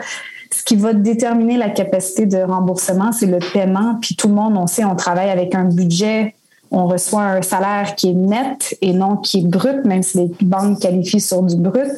ce 0.51 0.63
qui 0.63 0.75
va 0.75 0.94
déterminer 0.94 1.58
la 1.58 1.70
capacité 1.70 2.25
de 2.25 2.38
remboursement, 2.38 3.12
c'est 3.12 3.27
le 3.27 3.39
paiement. 3.53 3.98
Puis 4.01 4.15
tout 4.15 4.27
le 4.27 4.34
monde, 4.34 4.58
on 4.58 4.68
sait, 4.68 4.84
on 4.84 4.96
travaille 4.96 5.29
avec 5.29 5.53
un 5.53 5.65
budget 5.65 6.36
on 6.71 6.88
reçoit 6.88 7.23
un 7.23 7.41
salaire 7.41 7.95
qui 7.95 8.09
est 8.09 8.13
net 8.13 8.77
et 8.81 8.93
non 8.93 9.17
qui 9.17 9.39
est 9.39 9.47
brut, 9.47 9.85
même 9.85 10.03
si 10.03 10.17
les 10.19 10.31
banques 10.41 10.79
qualifient 10.79 11.19
sur 11.21 11.41
du 11.41 11.55
brut. 11.55 11.89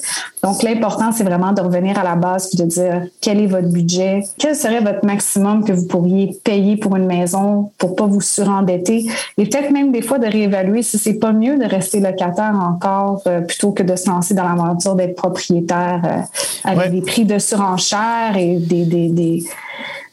Donc, 0.43 0.63
l'important, 0.63 1.11
c'est 1.11 1.23
vraiment 1.23 1.51
de 1.51 1.61
revenir 1.61 1.99
à 1.99 2.03
la 2.03 2.15
base 2.15 2.49
et 2.53 2.57
de 2.57 2.63
dire 2.63 3.03
quel 3.19 3.41
est 3.41 3.47
votre 3.47 3.69
budget, 3.69 4.23
quel 4.37 4.55
serait 4.55 4.79
votre 4.79 5.05
maximum 5.05 5.63
que 5.63 5.73
vous 5.73 5.87
pourriez 5.87 6.37
payer 6.43 6.77
pour 6.77 6.95
une 6.95 7.05
maison 7.05 7.71
pour 7.77 7.95
pas 7.95 8.05
vous 8.05 8.21
surendetter? 8.21 9.07
Et 9.37 9.45
peut-être 9.45 9.71
même 9.71 9.91
des 9.91 10.01
fois 10.01 10.19
de 10.19 10.27
réévaluer 10.27 10.83
si 10.83 10.97
c'est 10.97 11.19
pas 11.19 11.33
mieux 11.33 11.57
de 11.57 11.65
rester 11.65 11.99
locataire 11.99 12.55
encore 12.55 13.21
euh, 13.27 13.41
plutôt 13.41 13.71
que 13.71 13.83
de 13.83 13.95
se 13.95 14.09
lancer 14.09 14.33
dans 14.33 14.43
l'aventure 14.43 14.95
d'être 14.95 15.15
propriétaire 15.15 16.01
euh, 16.05 16.69
avec 16.69 16.91
des 16.91 17.01
prix 17.01 17.25
de 17.25 17.39
surenchère 17.39 18.37
et 18.37 18.57
des, 18.57 18.85
des, 18.85 19.09
des 19.09 19.43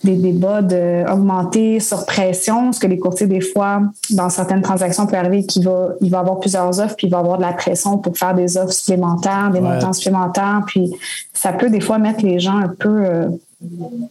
des 0.04 0.16
débats 0.16 0.62
d'augmenter 0.62 1.80
sur 1.80 2.06
pression, 2.06 2.72
ce 2.72 2.78
que 2.78 2.86
les 2.86 2.98
courtiers, 2.98 3.26
des 3.26 3.40
fois, 3.40 3.82
dans 4.10 4.30
certaines 4.30 4.62
transactions, 4.62 5.06
peut 5.06 5.16
arriver 5.16 5.44
qu'il 5.44 5.64
va, 5.64 5.90
il 6.00 6.10
va 6.10 6.20
avoir 6.20 6.38
plusieurs 6.38 6.78
offres, 6.80 6.94
puis 6.96 7.08
il 7.08 7.10
va 7.10 7.18
avoir 7.18 7.38
de 7.38 7.42
la 7.42 7.52
pression 7.52 7.98
pour 7.98 8.16
faire 8.16 8.34
des 8.34 8.56
offres 8.56 8.72
supplémentaires, 8.72 9.50
des 9.52 9.60
montants 9.60 9.92
supplémentaires, 9.92 10.62
puis 10.66 10.92
ça 11.34 11.52
peut 11.52 11.70
des 11.70 11.80
fois 11.80 11.98
mettre 11.98 12.24
les 12.24 12.38
gens 12.38 12.56
un 12.56 12.68
peu 12.68 13.04
euh, 13.04 13.28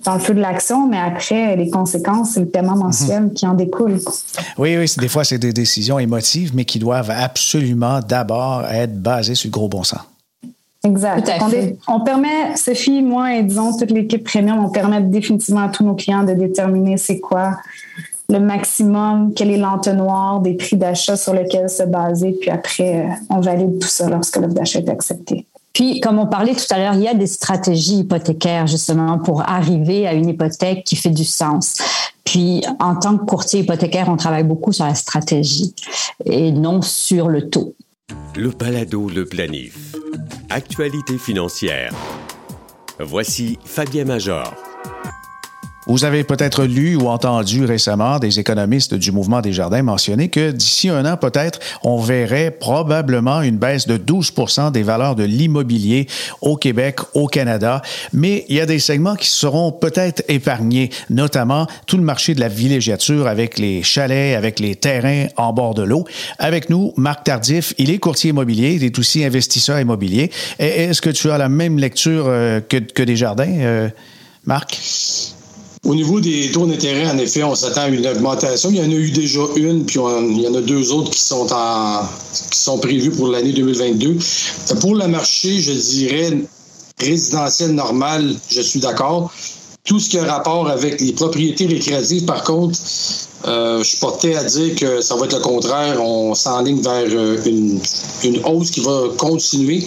dans 0.04 0.14
le 0.14 0.20
feu 0.20 0.34
de 0.34 0.42
l'action, 0.42 0.88
mais 0.88 1.00
après, 1.00 1.56
les 1.56 1.70
conséquences, 1.70 2.32
c'est 2.32 2.42
le 2.42 2.48
paiement 2.48 2.76
mensuel 2.76 3.24
mhm. 3.24 3.34
qui 3.34 3.48
en 3.48 3.54
découle. 3.54 4.00
Oui, 4.58 4.78
oui, 4.78 4.92
des 4.98 5.08
fois, 5.08 5.24
c'est 5.24 5.38
des 5.38 5.54
décisions 5.54 6.00
émotives, 6.00 6.52
mais 6.54 6.66
qui 6.66 6.80
doivent 6.80 7.12
absolument 7.12 8.02
d'abord 8.02 8.66
être 8.66 9.02
basées 9.02 9.36
sur 9.36 9.48
le 9.48 9.52
gros 9.52 9.70
bon 9.70 9.84
sens. 9.84 10.02
Exact. 10.84 11.30
On, 11.88 12.00
permet, 12.02 12.56
Sophie, 12.56 13.02
moi 13.02 13.36
et 13.36 13.44
disons 13.44 13.76
toute 13.78 13.92
l'équipe 13.92 14.24
premium, 14.24 14.64
on 14.64 14.70
permet 14.70 15.02
définitivement 15.02 15.62
à 15.62 15.70
tous 15.70 15.84
nos 15.84 15.96
clients 15.96 16.24
de 16.24 16.34
déterminer 16.34 16.98
c'est 16.98 17.20
quoi 17.20 17.58
le 18.30 18.40
maximum, 18.40 19.34
quel 19.34 19.52
est 19.52 19.58
l'entonnoir 19.58 20.42
des 20.42 20.54
prix 20.54 20.76
d'achat 20.76 21.16
sur 21.16 21.34
lesquels 21.34 21.70
se 21.70 21.84
baser, 21.84 22.38
puis 22.40 22.50
après, 22.50 23.06
euh, 23.06 23.10
on 23.30 23.40
valide 23.40 23.80
tout 23.80 23.88
ça 23.88 24.10
lorsque 24.10 24.36
l'offre 24.36 24.54
d'achat 24.54 24.80
est 24.80 24.90
acceptée. 24.90 25.46
Puis, 25.72 26.02
comme 26.02 26.18
on 26.20 26.26
parlait 26.26 26.56
tout 26.56 26.66
à 26.72 26.78
l'heure, 26.78 26.96
il 26.96 27.02
y 27.02 27.08
a 27.08 27.14
des 27.14 27.28
stratégies 27.28 28.00
hypothécaires 28.00 28.68
justement 28.68 29.20
pour 29.20 29.48
arriver 29.48 30.08
à 30.08 30.14
une 30.14 30.28
hypothèque 30.28 30.84
qui 30.84 30.96
fait 30.96 31.12
du 31.12 31.24
sens. 31.24 31.78
Puis, 32.24 32.64
en 32.80 32.96
tant 32.96 33.18
que 33.18 33.26
courtier 33.26 33.62
hypothécaire, 33.62 34.10
on 34.10 34.18
travaille 34.18 34.44
beaucoup 34.44 34.74
sur 34.74 34.86
la 34.86 34.96
stratégie 34.96 35.74
et 36.26 36.52
non 36.52 36.82
sur 36.82 37.30
le 37.30 37.50
taux. 37.50 37.76
Le 38.38 38.52
Palado, 38.52 39.10
le 39.10 39.26
planif. 39.26 39.96
Actualité 40.50 41.18
financière. 41.18 41.92
Voici 43.00 43.58
Fabien 43.66 44.06
Major. 44.06 44.54
Vous 45.88 46.04
avez 46.04 46.26
peut-être 46.26 46.66
lu 46.66 46.98
ou 46.98 47.08
entendu 47.08 47.64
récemment 47.64 48.20
des 48.20 48.42
économistes 48.42 48.94
du 48.94 49.14
mouvement 49.14 49.40
des 49.40 49.54
jardins 49.54 49.84
mentionner 49.84 50.28
que 50.28 50.52
d'ici 50.52 50.90
un 50.90 51.06
an, 51.06 51.16
peut-être, 51.16 51.60
on 51.82 51.98
verrait 51.98 52.52
probablement 52.52 53.42
une 53.42 53.58
baisse 53.58 53.88
de 53.88 53.98
12% 53.98 54.74
des 54.74 54.84
valeurs 54.84 55.16
de 55.16 55.24
l'immobilier 55.24 56.08
au 56.42 56.58
Québec, 56.58 57.00
au 57.14 57.28
Canada. 57.28 57.82
Mais 58.12 58.46
il 58.50 58.58
y 58.58 58.60
a 58.60 58.66
des 58.66 58.80
segments 58.80 59.16
qui 59.16 59.30
seront 59.30 59.72
peut-être 59.72 60.24
épargnés, 60.28 60.90
notamment 61.10 61.68
tout 61.86 61.96
le 61.96 62.04
marché 62.04 62.36
de 62.36 62.42
la 62.42 62.50
villégiature 62.50 63.26
avec 63.26 63.58
les 63.58 63.82
chalets, 63.82 64.36
avec 64.36 64.60
les 64.60 64.76
terrains 64.76 65.28
en 65.38 65.54
bord 65.54 65.74
de 65.74 65.84
l'eau. 65.84 66.04
Avec 66.38 66.70
nous, 66.70 66.94
Marc 66.98 67.24
Tardif, 67.24 67.74
il 67.78 67.92
est 67.92 68.00
courtier 68.00 68.32
immobilier, 68.32 68.74
il 68.74 68.84
est 68.84 69.00
aussi 69.00 69.24
investisseur 69.24 69.80
immobilier. 69.80 70.32
Est-ce 70.60 71.02
que 71.02 71.12
tu 71.12 71.32
as 71.32 71.38
la 71.38 71.48
même 71.48 71.80
lecture 71.80 72.26
euh, 72.28 72.60
que, 72.60 72.76
que 72.78 73.04
des 73.04 73.16
jardins, 73.16 73.48
euh, 73.48 73.90
Marc? 74.46 75.37
Au 75.88 75.96
niveau 75.96 76.20
des 76.20 76.52
taux 76.52 76.66
d'intérêt, 76.66 77.10
en 77.10 77.18
effet, 77.18 77.46
on 77.46 77.56
s'attend 77.56 77.84
à 77.84 77.88
une 77.88 78.06
augmentation. 78.06 78.70
Il 78.70 78.76
y 78.76 78.82
en 78.82 78.92
a 78.92 78.94
eu 78.94 79.10
déjà 79.10 79.40
une, 79.56 79.86
puis 79.86 80.00
il 80.02 80.42
y 80.42 80.48
en 80.48 80.54
a 80.54 80.60
deux 80.60 80.92
autres 80.92 81.12
qui 81.12 81.22
sont 81.22 81.48
en 81.54 82.02
qui 82.52 82.60
sont 82.60 82.78
prévus 82.78 83.10
pour 83.10 83.30
l'année 83.30 83.54
2022. 83.54 84.18
Pour 84.82 84.96
le 84.96 85.08
marché, 85.08 85.62
je 85.62 85.72
dirais 85.72 86.40
résidentiel 87.00 87.72
normal, 87.72 88.36
je 88.50 88.60
suis 88.60 88.82
d'accord. 88.82 89.32
Tout 89.86 90.02
ce 90.02 90.10
qui 90.10 90.20
a 90.20 90.26
rapport 90.26 90.68
avec 90.68 91.00
les 91.00 91.14
propriétés 91.14 91.68
récréatives, 91.68 92.26
par 92.26 92.44
contre, 92.44 92.78
euh, 93.46 93.80
je 93.80 93.84
suis 93.84 94.00
porté 94.00 94.36
à 94.36 94.44
dire 94.44 94.76
que 94.76 95.02
ça 95.02 95.16
va 95.16 95.26
être 95.26 95.36
le 95.36 95.42
contraire. 95.42 96.02
On 96.02 96.34
s'enligne 96.34 96.82
vers 96.82 97.06
euh, 97.08 97.38
une, 97.46 98.40
hausse 98.46 98.72
qui 98.72 98.82
va 98.82 99.04
continuer. 99.18 99.86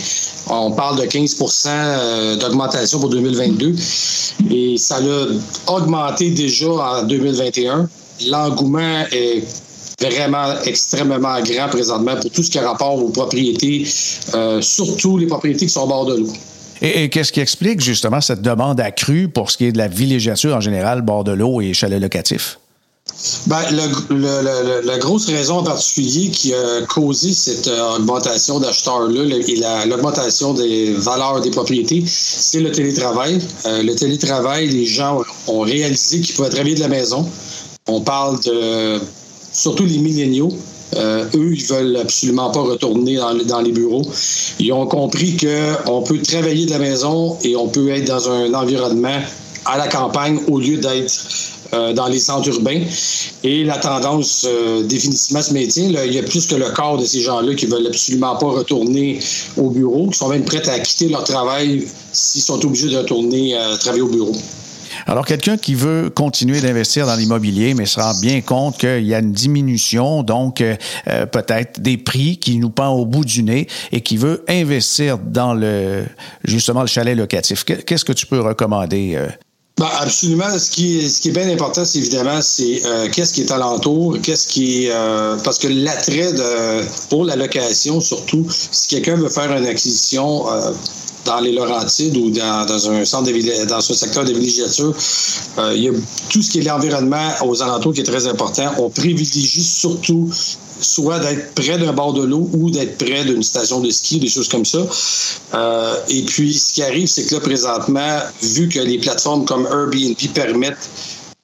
On 0.49 0.71
parle 0.71 1.01
de 1.01 1.05
15% 1.05 1.69
euh, 1.69 2.37
d'augmentation 2.37 3.01
pour 3.01 3.11
2022 3.11 3.75
et 4.51 4.77
ça 4.79 4.97
a 4.97 5.73
augmenté 5.73 6.31
déjà 6.31 6.69
en 6.69 7.03
2021. 7.03 7.89
L'engouement 8.29 9.05
est 9.11 9.45
vraiment 10.01 10.55
extrêmement 10.65 11.41
grand 11.43 11.69
présentement 11.69 12.17
pour 12.17 12.31
tout 12.31 12.43
ce 12.43 12.51
qui 12.51 12.59
a 12.59 12.69
rapport 12.69 13.03
aux 13.03 13.11
propriétés, 13.11 13.87
surtout 14.61 15.19
les 15.19 15.27
propriétés 15.27 15.67
qui 15.67 15.73
sont 15.73 15.83
au 15.83 15.89
bord 15.89 16.07
de 16.07 16.17
l'eau. 16.17 16.33
Et, 16.81 17.05
et 17.05 17.09
qu'est-ce 17.11 17.33
qui 17.33 17.41
explique 17.41 17.81
justement 17.81 18.21
cette 18.21 18.41
demande 18.41 18.81
accrue 18.81 19.29
pour 19.29 19.51
ce 19.51 19.59
qui 19.59 19.67
est 19.67 19.73
de 19.73 19.79
la 19.79 19.89
villégiature 19.89 20.57
en 20.57 20.61
général, 20.61 21.03
bord 21.03 21.25
de 21.25 21.33
l'eau 21.33 21.61
et 21.61 21.75
chalet 21.75 22.01
locatif? 22.01 22.60
Ben, 23.47 23.63
la 24.85 24.99
grosse 24.99 25.27
raison 25.27 25.59
en 25.59 25.63
particulier 25.63 26.31
qui 26.31 26.55
a 26.55 26.83
causé 26.89 27.33
cette 27.33 27.69
euh, 27.69 27.97
augmentation 27.97 28.61
d'acheteurs-là 28.61 29.25
et 29.25 29.87
l'augmentation 29.87 30.55
des 30.55 30.93
valeurs 30.93 31.41
des 31.41 31.51
propriétés, 31.51 32.03
c'est 32.07 32.61
le 32.61 32.73
télétravail. 32.73 33.39
Euh, 33.67 33.83
le 33.83 33.95
télétravail, 33.95 34.69
les 34.69 34.87
gens 34.87 35.23
ont 35.49 35.61
réalisé 35.61 36.21
qu'ils 36.21 36.35
pouvaient 36.35 36.49
travailler 36.49 36.77
de 36.77 36.81
la 36.81 36.89
maison. 36.89 37.29
On 37.89 38.01
parle 38.01 38.41
de 38.41 38.99
surtout 39.53 39.85
les 39.85 39.99
milléniaux. 39.99 40.53
Euh, 40.97 41.25
eux, 41.35 41.55
ils 41.55 41.65
veulent 41.67 41.97
absolument 41.97 42.51
pas 42.51 42.61
retourner 42.61 43.17
dans, 43.17 43.35
dans 43.35 43.61
les 43.61 43.73
bureaux. 43.73 44.03
Ils 44.59 44.73
ont 44.73 44.87
compris 44.87 45.37
qu'on 45.37 46.03
peut 46.03 46.21
travailler 46.21 46.67
de 46.67 46.71
la 46.71 46.79
maison 46.79 47.37
et 47.45 47.55
on 47.55 47.69
peut 47.69 47.91
être 47.91 48.07
dans 48.07 48.31
un 48.31 48.55
environnement 48.55 49.21
à 49.67 49.79
la 49.79 49.89
campagne 49.89 50.41
au 50.49 50.59
lieu 50.59 50.79
d'être 50.79 51.13
euh, 51.73 51.93
dans 51.93 52.09
les 52.09 52.19
centres 52.19 52.49
urbains. 52.49 52.81
Et 53.45 53.63
la 53.63 53.79
tendance 53.79 54.45
euh, 54.49 54.83
définitivement 54.83 55.41
se 55.41 55.53
maintient. 55.53 55.89
il 56.05 56.13
y 56.13 56.19
a 56.19 56.23
plus 56.25 56.47
que 56.49 56.57
le 56.57 56.69
corps 56.71 56.99
de 56.99 57.05
ces 57.05 57.21
gens-là 57.21 57.55
qui 57.55 57.67
veulent 57.67 57.87
absolument 57.87 58.35
pas 58.37 58.47
retourner 58.47 59.21
au 59.57 59.71
bureau, 59.71 60.09
qui 60.09 60.19
sont 60.19 60.29
même 60.29 60.45
prêts 60.45 60.69
à 60.69 60.81
quitter 60.81 61.09
leur 61.09 61.23
travail 61.23 61.87
s'ils 62.13 62.43
sont 62.43 62.65
obligés 62.65 62.89
de 62.89 62.97
retourner 62.97 63.55
euh, 63.55 63.77
travailler 63.77 64.03
au 64.03 64.09
bureau. 64.09 64.33
Alors, 65.07 65.25
quelqu'un 65.25 65.57
qui 65.57 65.75
veut 65.75 66.11
continuer 66.11 66.61
d'investir 66.61 67.07
dans 67.07 67.15
l'immobilier, 67.15 67.75
mais 67.75 67.87
se 67.87 68.01
rend 68.01 68.19
bien 68.21 68.41
compte 68.41 68.77
qu'il 68.77 69.07
y 69.07 69.15
a 69.15 69.21
une 69.21 69.33
diminution, 69.33 70.23
donc 70.25 70.63
peut-être 71.07 71.81
des 71.81 71.97
prix 71.97 72.37
qui 72.37 72.59
nous 72.59 72.71
pend 72.71 72.91
au 72.91 73.07
bout 73.07 73.25
du 73.25 73.43
nez 73.43 73.67
et 73.93 74.03
qui 74.03 74.17
veut 74.17 74.45
investir 74.49 75.19
dans 75.19 75.55
le 75.55 76.05
justement 76.45 76.83
le 76.83 76.89
chalet 76.89 77.17
locatif. 77.17 77.65
Qu'est-ce 77.65 78.05
que 78.05 78.13
tu 78.13 78.27
peux 78.27 78.41
recommander? 78.41 79.17
Ben, 79.81 79.89
absolument. 79.99 80.59
Ce 80.59 80.71
qui, 80.71 80.99
est, 80.99 81.09
ce 81.09 81.31
bien 81.31 81.49
important, 81.49 81.87
c'est 81.87 82.01
évidemment, 82.01 82.43
c'est 82.43 82.83
euh, 82.85 83.09
qu'est-ce 83.11 83.33
qui 83.33 83.41
est 83.41 83.51
alentour, 83.51 84.19
qu'est-ce 84.23 84.47
qui 84.47 84.85
est... 84.85 84.91
Euh, 84.93 85.39
parce 85.43 85.57
que 85.57 85.69
l'attrait 85.69 86.35
pour 87.09 87.25
la 87.25 87.35
location, 87.35 87.99
surtout, 87.99 88.45
si 88.51 88.89
quelqu'un 88.89 89.17
veut 89.17 89.31
faire 89.31 89.51
une 89.57 89.65
acquisition 89.65 90.53
euh, 90.53 90.73
dans 91.25 91.41
les 91.41 91.53
Laurentides 91.53 92.15
ou 92.19 92.29
dans, 92.29 92.67
dans 92.67 92.91
un 92.91 93.07
centre 93.07 93.33
de, 93.33 93.69
dans 93.69 93.79
un 93.79 93.81
secteur 93.81 94.27
de 94.27 94.35
villégiature, 94.35 94.95
il 95.75 95.83
y 95.83 95.89
a 95.89 95.93
tout 96.29 96.43
ce 96.43 96.51
qui 96.51 96.59
est 96.59 96.63
l'environnement 96.63 97.31
aux 97.47 97.63
alentours 97.63 97.95
qui 97.95 98.03
est 98.03 98.05
très 98.05 98.27
important. 98.27 98.71
On 98.81 98.91
privilégie 98.91 99.63
surtout 99.65 100.31
soit 100.81 101.19
d'être 101.21 101.55
près 101.55 101.79
d'un 101.79 101.93
bord 101.93 102.13
de 102.13 102.25
l'eau 102.25 102.49
ou 102.53 102.71
d'être 102.71 102.99
près 102.99 103.25
d'une 103.25 103.43
station 103.43 103.81
de 103.81 103.91
ski, 103.91 104.19
des 104.19 104.29
choses 104.29 104.49
comme 104.49 104.65
ça. 104.65 104.87
Euh, 105.55 105.95
et 106.09 106.23
puis, 106.23 106.55
ce 106.55 106.75
qui 106.75 106.83
arrive, 106.83 107.07
c'est 107.07 107.25
que 107.25 107.35
là, 107.35 107.41
présentement, 107.41 108.19
vu 108.43 108.69
que 108.69 108.81
les 108.81 108.99
plateformes 108.99 109.45
comme 109.45 109.67
Airbnb 109.67 110.17
permettent 110.35 110.91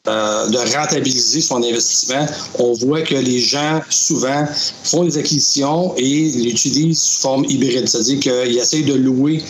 euh, 0.08 0.48
de 0.48 0.58
rentabiliser 0.76 1.40
son 1.40 1.64
investissement, 1.64 2.26
on 2.60 2.74
voit 2.74 3.02
que 3.02 3.16
les 3.16 3.40
gens, 3.40 3.80
souvent, 3.90 4.44
font 4.84 5.02
des 5.02 5.18
acquisitions 5.18 5.94
et 5.96 6.30
l'utilisent 6.30 7.00
sous 7.00 7.20
forme 7.22 7.44
hybride. 7.48 7.88
C'est-à-dire 7.88 8.20
qu'ils 8.20 8.56
essayent 8.56 8.84
de 8.84 8.94
louer 8.94 9.42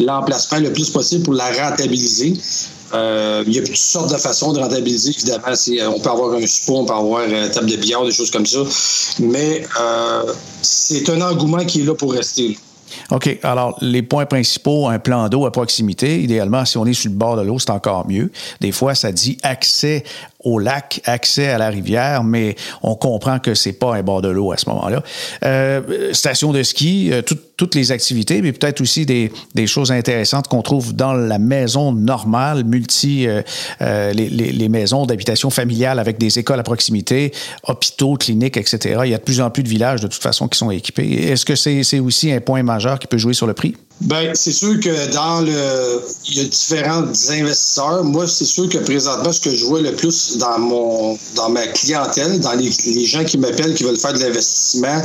l'emplacement 0.00 0.58
le 0.58 0.72
plus 0.72 0.90
possible 0.90 1.22
pour 1.22 1.34
la 1.34 1.52
rentabiliser. 1.52 2.34
Euh, 2.92 3.44
il 3.46 3.54
y 3.54 3.58
a 3.58 3.62
toutes 3.62 3.76
sortes 3.76 4.12
de 4.12 4.18
façons 4.18 4.52
de 4.52 4.60
rentabiliser, 4.60 5.10
évidemment. 5.10 5.44
Euh, 5.46 5.92
on 5.94 6.00
peut 6.00 6.10
avoir 6.10 6.34
un 6.34 6.46
support, 6.46 6.80
on 6.80 6.84
peut 6.84 6.92
avoir 6.92 7.24
une 7.24 7.50
table 7.50 7.70
de 7.70 7.76
billard, 7.76 8.04
des 8.04 8.12
choses 8.12 8.30
comme 8.30 8.46
ça. 8.46 8.60
Mais 9.20 9.64
c'est 10.62 11.08
un 11.08 11.20
engouement 11.20 11.64
qui 11.64 11.80
est 11.80 11.84
là 11.84 11.94
pour 11.94 12.12
rester. 12.12 12.58
OK. 13.10 13.38
Alors, 13.42 13.76
les 13.80 14.02
points 14.02 14.26
principaux, 14.26 14.88
un 14.88 14.98
plan 14.98 15.28
d'eau 15.28 15.46
à 15.46 15.52
proximité. 15.52 16.22
Idéalement, 16.22 16.64
si 16.64 16.76
on 16.78 16.86
est 16.86 16.92
sur 16.92 17.10
le 17.10 17.16
bord 17.16 17.36
de 17.36 17.42
l'eau, 17.42 17.58
c'est 17.58 17.70
encore 17.70 18.06
mieux. 18.08 18.30
Des 18.60 18.72
fois, 18.72 18.94
ça 18.94 19.12
dit 19.12 19.38
accès 19.42 20.04
au 20.44 20.58
lac, 20.58 21.00
accès 21.04 21.48
à 21.48 21.58
la 21.58 21.68
rivière, 21.68 22.24
mais 22.24 22.56
on 22.82 22.94
comprend 22.94 23.38
que 23.38 23.54
c'est 23.54 23.72
pas 23.72 23.94
un 23.94 24.02
bord 24.02 24.22
de 24.22 24.28
l'eau 24.28 24.52
à 24.52 24.56
ce 24.56 24.68
moment-là. 24.70 25.02
Euh, 25.44 26.12
station 26.12 26.52
de 26.52 26.62
ski, 26.62 27.10
euh, 27.12 27.22
toutes 27.56 27.74
les 27.74 27.92
activités, 27.92 28.40
mais 28.40 28.52
peut-être 28.52 28.80
aussi 28.80 29.04
des, 29.04 29.30
des, 29.54 29.66
choses 29.66 29.92
intéressantes 29.92 30.48
qu'on 30.48 30.62
trouve 30.62 30.94
dans 30.94 31.12
la 31.12 31.38
maison 31.38 31.92
normale, 31.92 32.64
multi, 32.64 33.26
euh, 33.26 33.42
euh 33.82 34.12
les, 34.12 34.28
les, 34.28 34.52
les, 34.52 34.68
maisons 34.68 35.04
d'habitation 35.04 35.50
familiale 35.50 35.98
avec 35.98 36.18
des 36.18 36.38
écoles 36.38 36.58
à 36.58 36.62
proximité, 36.62 37.32
hôpitaux, 37.64 38.14
cliniques, 38.14 38.56
etc. 38.56 39.00
Il 39.04 39.10
y 39.10 39.14
a 39.14 39.18
de 39.18 39.22
plus 39.22 39.40
en 39.40 39.50
plus 39.50 39.62
de 39.62 39.68
villages 39.68 40.00
de 40.00 40.06
toute 40.06 40.22
façon 40.22 40.48
qui 40.48 40.58
sont 40.58 40.70
équipés. 40.70 41.30
Est-ce 41.30 41.44
que 41.44 41.54
c'est 41.54 41.98
aussi 41.98 42.32
un 42.32 42.40
point 42.40 42.62
majeur 42.62 42.98
qui 42.98 43.06
peut 43.06 43.18
jouer 43.18 43.34
sur 43.34 43.46
le 43.46 43.54
prix? 43.54 43.74
Ben, 44.00 44.30
c'est 44.34 44.52
sûr 44.52 44.80
que 44.80 45.12
dans 45.12 45.42
le. 45.42 46.02
Il 46.26 46.38
y 46.38 46.40
a 46.40 46.44
différents 46.44 47.02
investisseurs. 47.02 48.02
Moi, 48.02 48.26
c'est 48.26 48.46
sûr 48.46 48.66
que 48.68 48.78
présentement, 48.78 49.30
ce 49.30 49.40
que 49.40 49.54
je 49.54 49.66
vois 49.66 49.82
le 49.82 49.92
plus 49.92 50.38
dans 50.38 50.58
mon 50.58 51.18
dans 51.36 51.50
ma 51.50 51.66
clientèle, 51.66 52.40
dans 52.40 52.54
les, 52.54 53.04
gens 53.04 53.24
qui 53.24 53.36
m'appellent, 53.36 53.74
qui 53.74 53.84
veulent 53.84 53.98
faire 53.98 54.14
de 54.14 54.20
l'investissement, 54.20 55.02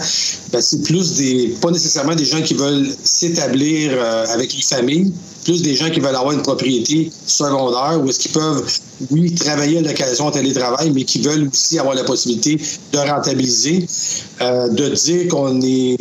ben, 0.53 0.61
c'est 0.61 0.81
plus 0.83 1.15
des. 1.15 1.57
pas 1.61 1.71
nécessairement 1.71 2.15
des 2.15 2.23
gens 2.23 2.41
qui 2.41 2.53
veulent 2.53 2.87
s'établir 3.03 3.91
euh, 3.93 4.25
avec 4.29 4.53
une 4.53 4.61
famille, 4.61 5.11
plus 5.43 5.61
des 5.61 5.75
gens 5.75 5.89
qui 5.89 5.99
veulent 5.99 6.15
avoir 6.15 6.31
une 6.31 6.41
propriété 6.41 7.11
secondaire 7.25 7.99
où 8.01 8.09
est-ce 8.09 8.19
qu'ils 8.19 8.31
peuvent, 8.31 8.65
oui, 9.11 9.35
travailler 9.35 9.79
à 9.79 9.81
l'occasion 9.81 10.27
en 10.27 10.31
télétravail, 10.31 10.91
mais 10.91 11.03
qui 11.03 11.19
veulent 11.19 11.49
aussi 11.51 11.77
avoir 11.79 11.95
la 11.95 12.05
possibilité 12.05 12.61
de 12.93 12.97
rentabiliser, 12.97 13.85
euh, 14.41 14.69
de 14.69 14.87
dire 14.87 15.27
qu'on 15.27 15.61
est 15.61 15.97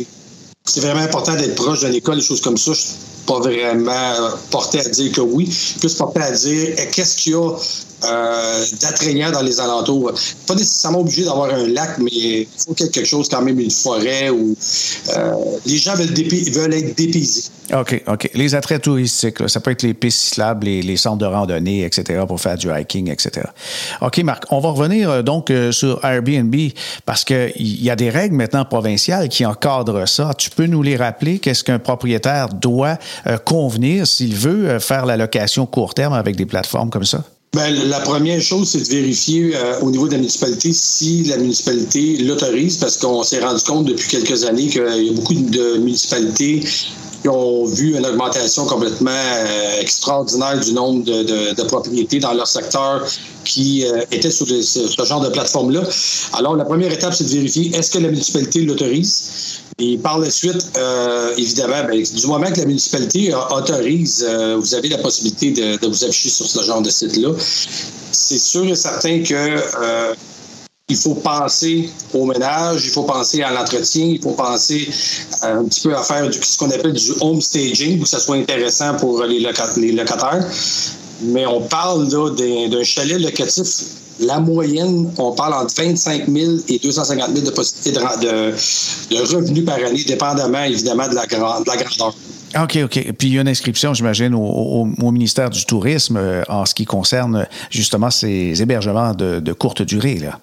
c'est 0.65 0.79
vraiment 0.79 1.01
important 1.01 1.35
d'être 1.35 1.55
proche 1.55 1.81
d'une 1.81 1.93
école, 1.93 2.15
des 2.15 2.23
choses 2.23 2.41
comme 2.41 2.57
ça. 2.57 2.73
Je 2.73 2.79
suis 2.79 2.95
pas 3.27 3.39
vraiment 3.39 4.17
porté 4.49 4.79
à 4.79 4.89
dire 4.89 5.11
que 5.11 5.21
oui, 5.21 5.49
plus 5.79 5.93
porté 5.93 6.19
à 6.19 6.31
dire 6.31 6.75
eh, 6.77 6.87
qu'est-ce 6.89 7.17
qu'il 7.17 7.33
y 7.33 7.35
a 7.35 7.51
euh, 8.03 9.31
dans 9.31 9.41
les 9.41 9.59
alentours. 9.59 10.13
Pas 10.45 10.55
nécessairement 10.55 10.99
obligé 10.99 11.23
d'avoir 11.23 11.53
un 11.53 11.67
lac, 11.67 11.97
mais 11.97 12.11
il 12.11 12.47
faut 12.57 12.73
quelque 12.73 13.03
chose, 13.03 13.29
quand 13.29 13.41
même, 13.41 13.59
une 13.59 13.71
forêt 13.71 14.29
où 14.29 14.55
euh, 15.15 15.33
les 15.65 15.77
gens 15.77 15.95
veulent, 15.95 16.13
veulent 16.51 16.73
être 16.73 16.95
dépaysés. 16.95 17.43
OK, 17.73 18.03
OK. 18.07 18.29
Les 18.33 18.53
attraits 18.53 18.83
touristiques, 18.83 19.49
ça 19.49 19.59
peut 19.59 19.71
être 19.71 19.81
les 19.81 19.93
pistes 19.93 20.19
cyclables, 20.19 20.65
les, 20.65 20.97
centres 20.97 21.17
de 21.17 21.25
randonnée, 21.25 21.83
etc., 21.83 22.23
pour 22.27 22.39
faire 22.39 22.57
du 22.57 22.69
hiking, 22.71 23.09
etc. 23.09 23.47
OK, 24.01 24.17
Marc, 24.19 24.43
on 24.51 24.59
va 24.59 24.69
revenir 24.69 25.09
euh, 25.09 25.21
donc 25.21 25.51
sur 25.71 26.03
Airbnb 26.03 26.55
parce 27.05 27.23
qu'il 27.23 27.51
y 27.57 27.89
a 27.89 27.95
des 27.95 28.09
règles 28.09 28.35
maintenant 28.35 28.65
provinciales 28.65 29.29
qui 29.29 29.45
encadrent 29.45 30.07
ça. 30.07 30.33
Tu 30.37 30.49
peux 30.49 30.67
nous 30.67 30.83
les 30.83 30.95
rappeler? 30.95 31.39
Qu'est-ce 31.39 31.63
qu'un 31.63 31.79
propriétaire 31.79 32.49
doit 32.49 32.97
convenir 33.45 34.05
s'il 34.05 34.35
veut 34.35 34.79
faire 34.79 35.05
la 35.05 35.17
location 35.17 35.65
court 35.65 35.93
terme 35.93 36.13
avec 36.13 36.35
des 36.35 36.45
plateformes 36.45 36.89
comme 36.89 37.05
ça? 37.05 37.23
Bien, 37.55 37.69
la 37.69 38.01
première 38.01 38.41
chose, 38.41 38.67
c'est 38.67 38.81
de 38.81 38.89
vérifier 38.89 39.55
euh, 39.55 39.79
au 39.79 39.89
niveau 39.89 40.07
de 40.07 40.11
la 40.11 40.17
municipalité 40.17 40.73
si 40.73 41.23
la 41.23 41.37
municipalité 41.37 42.17
l'autorise, 42.17 42.75
parce 42.75 42.97
qu'on 42.97 43.23
s'est 43.23 43.39
rendu 43.39 43.63
compte 43.63 43.85
depuis 43.85 44.09
quelques 44.09 44.43
années 44.43 44.67
qu'il 44.67 44.81
y 44.81 45.09
a 45.09 45.13
beaucoup 45.13 45.35
de 45.35 45.77
municipalités 45.77 46.59
qui 47.21 47.29
ont 47.29 47.63
vu 47.63 47.95
une 47.95 48.05
augmentation 48.05 48.65
complètement 48.65 49.09
euh, 49.09 49.79
extraordinaire 49.79 50.59
du 50.59 50.73
nombre 50.73 51.05
de, 51.05 51.63
propriétés 51.63 52.19
dans 52.19 52.33
leur 52.33 52.45
secteur 52.45 53.07
qui 53.45 53.85
euh, 53.85 54.01
étaient 54.11 54.31
sur, 54.31 54.45
ce 54.47 55.05
genre 55.05 55.21
de 55.21 55.29
plateforme-là. 55.29 55.83
Alors, 56.33 56.57
la 56.57 56.65
première 56.65 56.91
étape, 56.91 57.13
c'est 57.13 57.23
de 57.23 57.29
vérifier 57.29 57.73
est-ce 57.73 57.89
que 57.89 57.99
la 57.99 58.09
municipalité 58.09 58.63
l'autorise. 58.63 59.61
Et 59.77 59.97
par 59.97 60.19
la 60.19 60.29
suite, 60.29 60.71
euh, 60.77 61.35
évidemment, 61.35 61.83
ben, 61.85 62.01
du 62.01 62.27
moment 62.27 62.49
que 62.49 62.59
la 62.59 62.65
municipalité 62.65 63.33
autorise, 63.51 64.25
euh, 64.27 64.55
vous 64.55 64.73
avez 64.73 64.87
la 64.87 64.99
possibilité 64.99 65.51
de, 65.51 65.85
vous 65.85 66.05
afficher 66.05 66.29
sur 66.29 66.47
ce 66.47 66.63
genre 66.63 66.81
de 66.81 66.89
site-là. 66.89 67.33
C'est 67.37 68.37
sûr 68.37 68.65
et 68.65 68.75
certain 68.75 69.21
que 69.21 69.33
euh, 69.33 70.15
il 70.87 70.95
faut 70.95 71.15
penser 71.15 71.89
au 72.13 72.25
ménage, 72.25 72.85
il 72.85 72.91
faut 72.91 73.03
penser 73.03 73.43
à 73.43 73.51
l'entretien, 73.51 74.05
il 74.05 74.21
faut 74.21 74.31
penser 74.31 74.87
un 75.41 75.65
petit 75.65 75.81
peu 75.81 75.93
à 75.93 76.03
faire 76.03 76.29
du, 76.29 76.39
ce 76.41 76.57
qu'on 76.57 76.71
appelle 76.71 76.93
du 76.93 77.11
home 77.19 77.41
staging 77.41 77.97
pour 77.97 78.05
que 78.05 78.09
ça 78.09 78.19
soit 78.19 78.37
intéressant 78.37 78.95
pour 78.95 79.25
les, 79.25 79.41
locataires. 79.41 80.47
Mais 81.21 81.45
on 81.45 81.59
parle 81.61 82.07
d'un 82.07 82.83
chalet 82.83 83.19
locatif 83.19 83.67
la 84.19 84.39
moyenne, 84.39 85.11
on 85.17 85.31
parle 85.31 85.53
entre 85.53 85.73
25 85.75 86.27
000 86.27 86.51
et 86.67 86.79
250 86.79 87.31
000 87.33 87.45
de 87.45 87.51
possibilités 87.51 87.99
de, 87.99 89.25
revenus 89.31 89.65
par 89.65 89.75
année, 89.75 90.03
dépendamment 90.03 90.63
évidemment 90.63 91.07
de 91.07 91.15
la, 91.15 91.25
grandeur. 91.25 92.15
OK, 92.61 92.77
OK. 92.83 93.11
Puis 93.17 93.27
il 93.27 93.33
y 93.33 93.37
a 93.37 93.41
une 93.41 93.47
inscription, 93.47 93.93
j'imagine, 93.93 94.33
au, 94.33 94.85
ministère 95.11 95.49
du 95.49 95.65
Tourisme 95.65 96.17
euh, 96.17 96.43
en 96.47 96.65
ce 96.65 96.73
qui 96.73 96.85
concerne 96.85 97.47
justement 97.69 98.09
ces 98.09 98.61
hébergements 98.61 99.13
de, 99.13 99.39
de 99.39 99.53
courte 99.53 99.81
durée. 99.81 100.15
Là. 100.15 100.39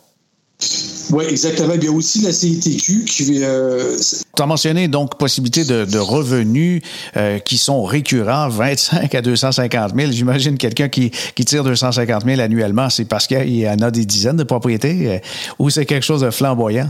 Oui, 1.12 1.24
exactement. 1.28 1.74
Il 1.74 1.84
y 1.84 1.88
a 1.88 1.92
aussi 1.92 2.22
la 2.22 2.32
CITQ 2.32 3.04
qui. 3.04 3.44
Euh, 3.44 3.98
tu 4.34 4.42
as 4.42 4.46
mentionné 4.46 4.88
donc 4.88 5.18
possibilité 5.18 5.64
de, 5.64 5.98
revenus 5.98 6.82
euh, 7.16 7.38
qui 7.38 7.58
sont 7.58 7.84
récurrents, 7.84 8.48
25 8.48 9.14
à 9.14 9.20
250 9.20 9.92
000. 9.94 10.10
J'imagine 10.10 10.56
quelqu'un 10.56 10.88
qui, 10.88 11.10
qui 11.34 11.44
tire 11.44 11.64
250 11.64 12.24
000 12.24 12.40
annuellement, 12.40 12.88
c'est 12.88 13.04
parce 13.04 13.26
qu'il 13.26 13.54
y 13.54 13.68
en 13.68 13.78
a 13.78 13.90
des 13.90 14.06
dizaines 14.06 14.36
de 14.36 14.44
propriétés 14.44 15.08
euh, 15.08 15.18
ou 15.58 15.68
c'est 15.68 15.84
quelque 15.84 16.04
chose 16.04 16.22
de 16.22 16.30
flamboyant? 16.30 16.88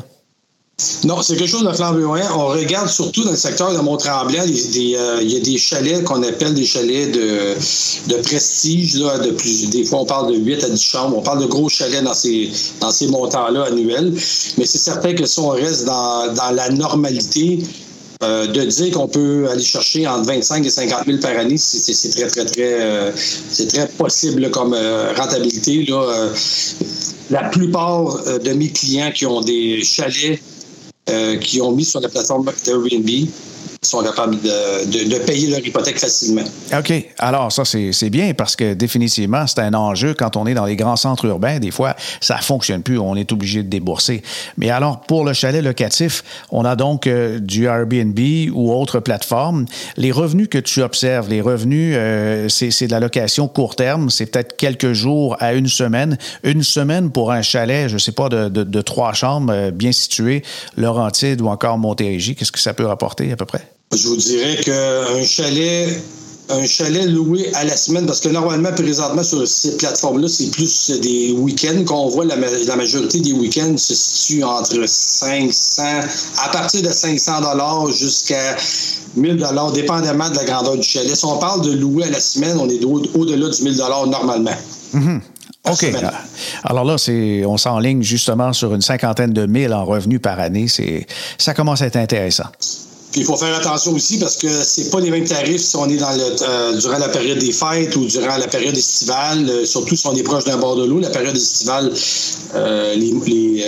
Non, 1.05 1.21
c'est 1.21 1.37
quelque 1.37 1.49
chose 1.51 1.65
de 1.65 1.73
flamboyant. 1.73 2.27
On 2.37 2.47
regarde 2.47 2.89
surtout 2.89 3.25
dans 3.25 3.33
le 3.33 3.37
secteur 3.37 3.73
de 3.75 3.79
Mont-Tremblant, 3.79 4.43
euh, 4.43 5.19
il 5.23 5.31
y 5.31 5.37
a 5.37 5.41
des 5.41 5.59
chalets 5.59 6.05
qu'on 6.05 6.23
appelle 6.23 6.55
des 6.55 6.65
chalets 6.65 7.11
de, 7.13 8.17
prestige. 8.23 8.95
Là, 8.97 9.19
des 9.19 9.85
fois, 9.85 10.01
on 10.01 10.07
parle 10.07 10.33
de 10.33 10.39
8 10.39 10.65
à 10.65 10.69
10 10.69 10.83
chambres. 10.83 11.19
On 11.19 11.23
parle 11.23 11.41
de 11.41 11.47
gros 11.47 11.69
chalets 11.69 12.03
dans 12.05 12.15
ces, 12.15 12.51
dans 12.81 12.91
ces 12.91 13.09
montants-là 13.09 13.65
annuels. 13.65 14.13
Mais 14.59 14.65
c'est 14.65 14.79
certain 14.79 15.13
que 15.15 15.27
si 15.27 15.41
on 15.41 15.49
reste 15.49 15.87
dans, 15.87 16.33
la 16.55 16.71
normalité, 16.71 17.59
euh, 18.23 18.47
de 18.47 18.63
dire 18.63 18.93
qu'on 18.93 19.09
peut 19.09 19.49
aller 19.51 19.65
chercher 19.65 20.07
entre 20.07 20.27
25 20.27 20.65
et 20.65 20.71
50 20.71 21.07
000 21.07 21.19
par 21.19 21.37
année, 21.37 21.57
c'est 21.59 22.11
très, 22.11 22.29
très, 22.29 22.45
très, 22.45 22.81
euh, 22.81 23.11
c'est 23.51 23.67
très 23.67 23.89
possible 23.89 24.49
comme 24.51 24.77
rentabilité. 25.17 25.85
Là. 25.89 26.29
la 27.31 27.45
plupart 27.49 28.23
de 28.25 28.53
mes 28.53 28.69
clients 28.69 29.11
qui 29.13 29.27
ont 29.27 29.41
des 29.41 29.83
chalets 29.83 30.39
euh, 30.39 30.52
qui 31.41 31.61
ont 31.61 31.73
mis 31.73 31.85
sur 31.85 32.01
la 32.01 32.09
plateforme 32.09 32.45
Airbnb 32.67 33.09
sont 33.85 34.03
capables 34.05 34.37
de, 34.41 35.19
payer 35.27 35.49
leur 35.49 35.59
hypothèque 35.59 35.99
facilement. 35.99 36.45
OK. 36.77 36.93
Alors, 37.19 37.51
ça, 37.51 37.65
c'est 37.65 38.11
bien 38.11 38.33
parce 38.33 38.55
que 38.55 38.75
définitivement, 38.75 39.47
c'est 39.49 39.59
un 39.59 39.75
enjeu 39.75 40.15
quand 40.15 40.37
on 40.37 40.47
est 40.47 40.55
dans 40.55 40.67
les 40.67 40.77
grands 40.77 40.97
centres 40.97 41.25
urbains. 41.25 41.59
Des 41.59 41.73
fois, 41.73 41.97
ça 42.21 42.37
ne 42.37 42.43
fonctionne 42.43 42.83
plus. 42.83 42.99
On 42.99 43.17
est 43.17 43.33
obligé 43.33 43.65
de 43.65 43.69
débourser. 43.69 44.23
Mais 44.57 44.71
alors, 44.71 45.01
pour 45.01 45.25
le 45.25 45.33
chalet 45.33 45.63
locatif, 45.63 46.23
on 46.51 46.65
a 46.65 46.77
donc 46.77 47.09
euh, 47.09 47.41
du 47.41 47.65
Airbnb 47.67 48.19
ou 48.55 48.73
autre 48.73 49.01
plateforme. 49.01 49.67
Les 49.97 50.13
revenus 50.13 50.49
que 50.49 50.59
tu 50.59 50.81
observes, 50.81 51.29
les 51.29 51.41
revenus, 51.41 51.95
euh, 51.97 52.49
c'est 52.49 52.87
de 52.87 52.93
la 52.93 53.01
location 53.01 53.49
court 53.49 53.75
terme. 53.75 54.11
C'est 54.11 54.27
peut-être 54.27 54.57
quelques 54.57 54.93
jours 54.93 55.37
à 55.41 55.55
une 55.55 55.69
semaine. 55.69 56.19
Une 56.45 56.63
semaine 56.63 57.11
pour 57.11 57.33
un 57.33 57.43
chalet, 57.43 57.89
je 57.89 57.95
ne 57.95 57.99
sais 57.99 58.13
pas, 58.13 58.29
de, 58.29 58.49
de, 58.49 58.83
trois 58.83 59.13
chambres 59.13 59.53
euh, 59.53 59.71
bien 59.73 59.91
situées, 59.91 60.43
Laurentide 60.77 61.41
ou 61.41 61.49
encore 61.49 61.79
Montérégie. 61.79 62.37
Qu'est-ce 62.37 62.53
que 62.53 62.61
ça 62.61 62.75
peut 62.75 62.87
rapporter 62.87 63.33
à 63.33 63.37
peu 63.37 63.45
près? 63.45 63.72
Je 63.93 64.09
vous 64.09 64.17
dirais 64.17 64.57
qu'un 64.65 65.23
chalet 65.23 66.03
un 66.49 66.67
chalet 66.67 67.07
loué 67.07 67.51
à 67.55 67.65
la 67.65 67.77
semaine, 67.77 68.07
parce 68.07 68.21
que 68.21 68.29
normalement, 68.29 68.73
présentement, 68.73 69.23
sur 69.23 69.47
ces 69.47 69.77
plateformes-là, 69.77 70.29
c'est 70.29 70.51
plus 70.51 70.91
des 71.01 71.33
week-ends 71.33 71.85
qu'on 71.85 72.09
voit. 72.09 72.25
La, 72.25 72.37
majorité 72.77 73.21
des 73.21 73.33
week-ends 73.33 73.77
se 73.77 73.95
situent 73.95 74.45
entre 74.45 74.85
500, 74.87 75.83
à 76.45 76.49
partir 76.51 76.83
de 76.83 76.89
500 76.89 77.91
jusqu'à 77.91 78.57
1000 79.17 79.45
dépendamment 79.75 80.31
de 80.31 80.37
la 80.37 80.45
grandeur 80.45 80.77
du 80.77 80.83
chalet. 80.83 81.15
Si 81.15 81.25
on 81.25 81.39
parle 81.39 81.65
de 81.65 81.73
louer 81.73 82.05
à 82.05 82.11
la 82.11 82.21
semaine, 82.21 82.59
on 82.59 82.69
est 82.69 82.85
au-delà 82.85 83.49
du 83.49 83.63
1000 83.63 83.77
normalement. 84.09 84.51
Mm-hmm. 84.95 85.21
OK. 85.71 85.87
Alors 86.65 86.85
là, 86.85 86.99
c'est, 86.99 87.45
on 87.47 87.57
s'enligne 87.57 88.03
justement 88.03 88.53
sur 88.53 88.75
une 88.75 88.83
cinquantaine 88.83 89.33
de 89.33 89.47
mille 89.47 89.73
en 89.73 89.85
revenus 89.85 90.21
par 90.21 90.41
année. 90.41 90.67
C'est, 90.67 91.07
ça 91.39 91.55
commence 91.55 91.83
à 91.83 91.87
être 91.87 91.97
intéressant. 91.97 92.47
Puis 93.13 93.21
il 93.21 93.27
faut 93.27 93.37
faire 93.37 93.55
attention 93.55 93.93
aussi 93.93 94.19
parce 94.19 94.37
que 94.37 94.49
c'est 94.49 94.91
pas 94.91 94.99
les 94.99 95.11
mêmes 95.11 95.27
tarifs 95.27 95.61
si 95.61 95.77
on 95.77 95.87
est 95.87 95.99
dans 95.99 96.13
le, 96.13 96.35
euh, 96.43 96.79
durant 96.79 96.97
la 96.97 97.11
période 97.11 97.39
des 97.39 97.53
fêtes 97.53 97.95
ou 97.97 98.07
durant 98.07 98.39
la 98.39 98.49
période 98.49 98.75
estivale, 98.75 99.47
euh, 99.51 99.67
surtout 99.67 99.97
si 99.97 100.07
on 100.07 100.15
est 100.15 100.23
proche 100.23 100.45
d'un 100.45 100.57
bord 100.57 100.77
de 100.77 100.87
l'eau. 100.87 100.99
La 100.99 101.11
période 101.11 101.37
estivale, 101.37 101.93
euh, 102.55 102.95
les, 102.95 103.13
les, 103.27 103.65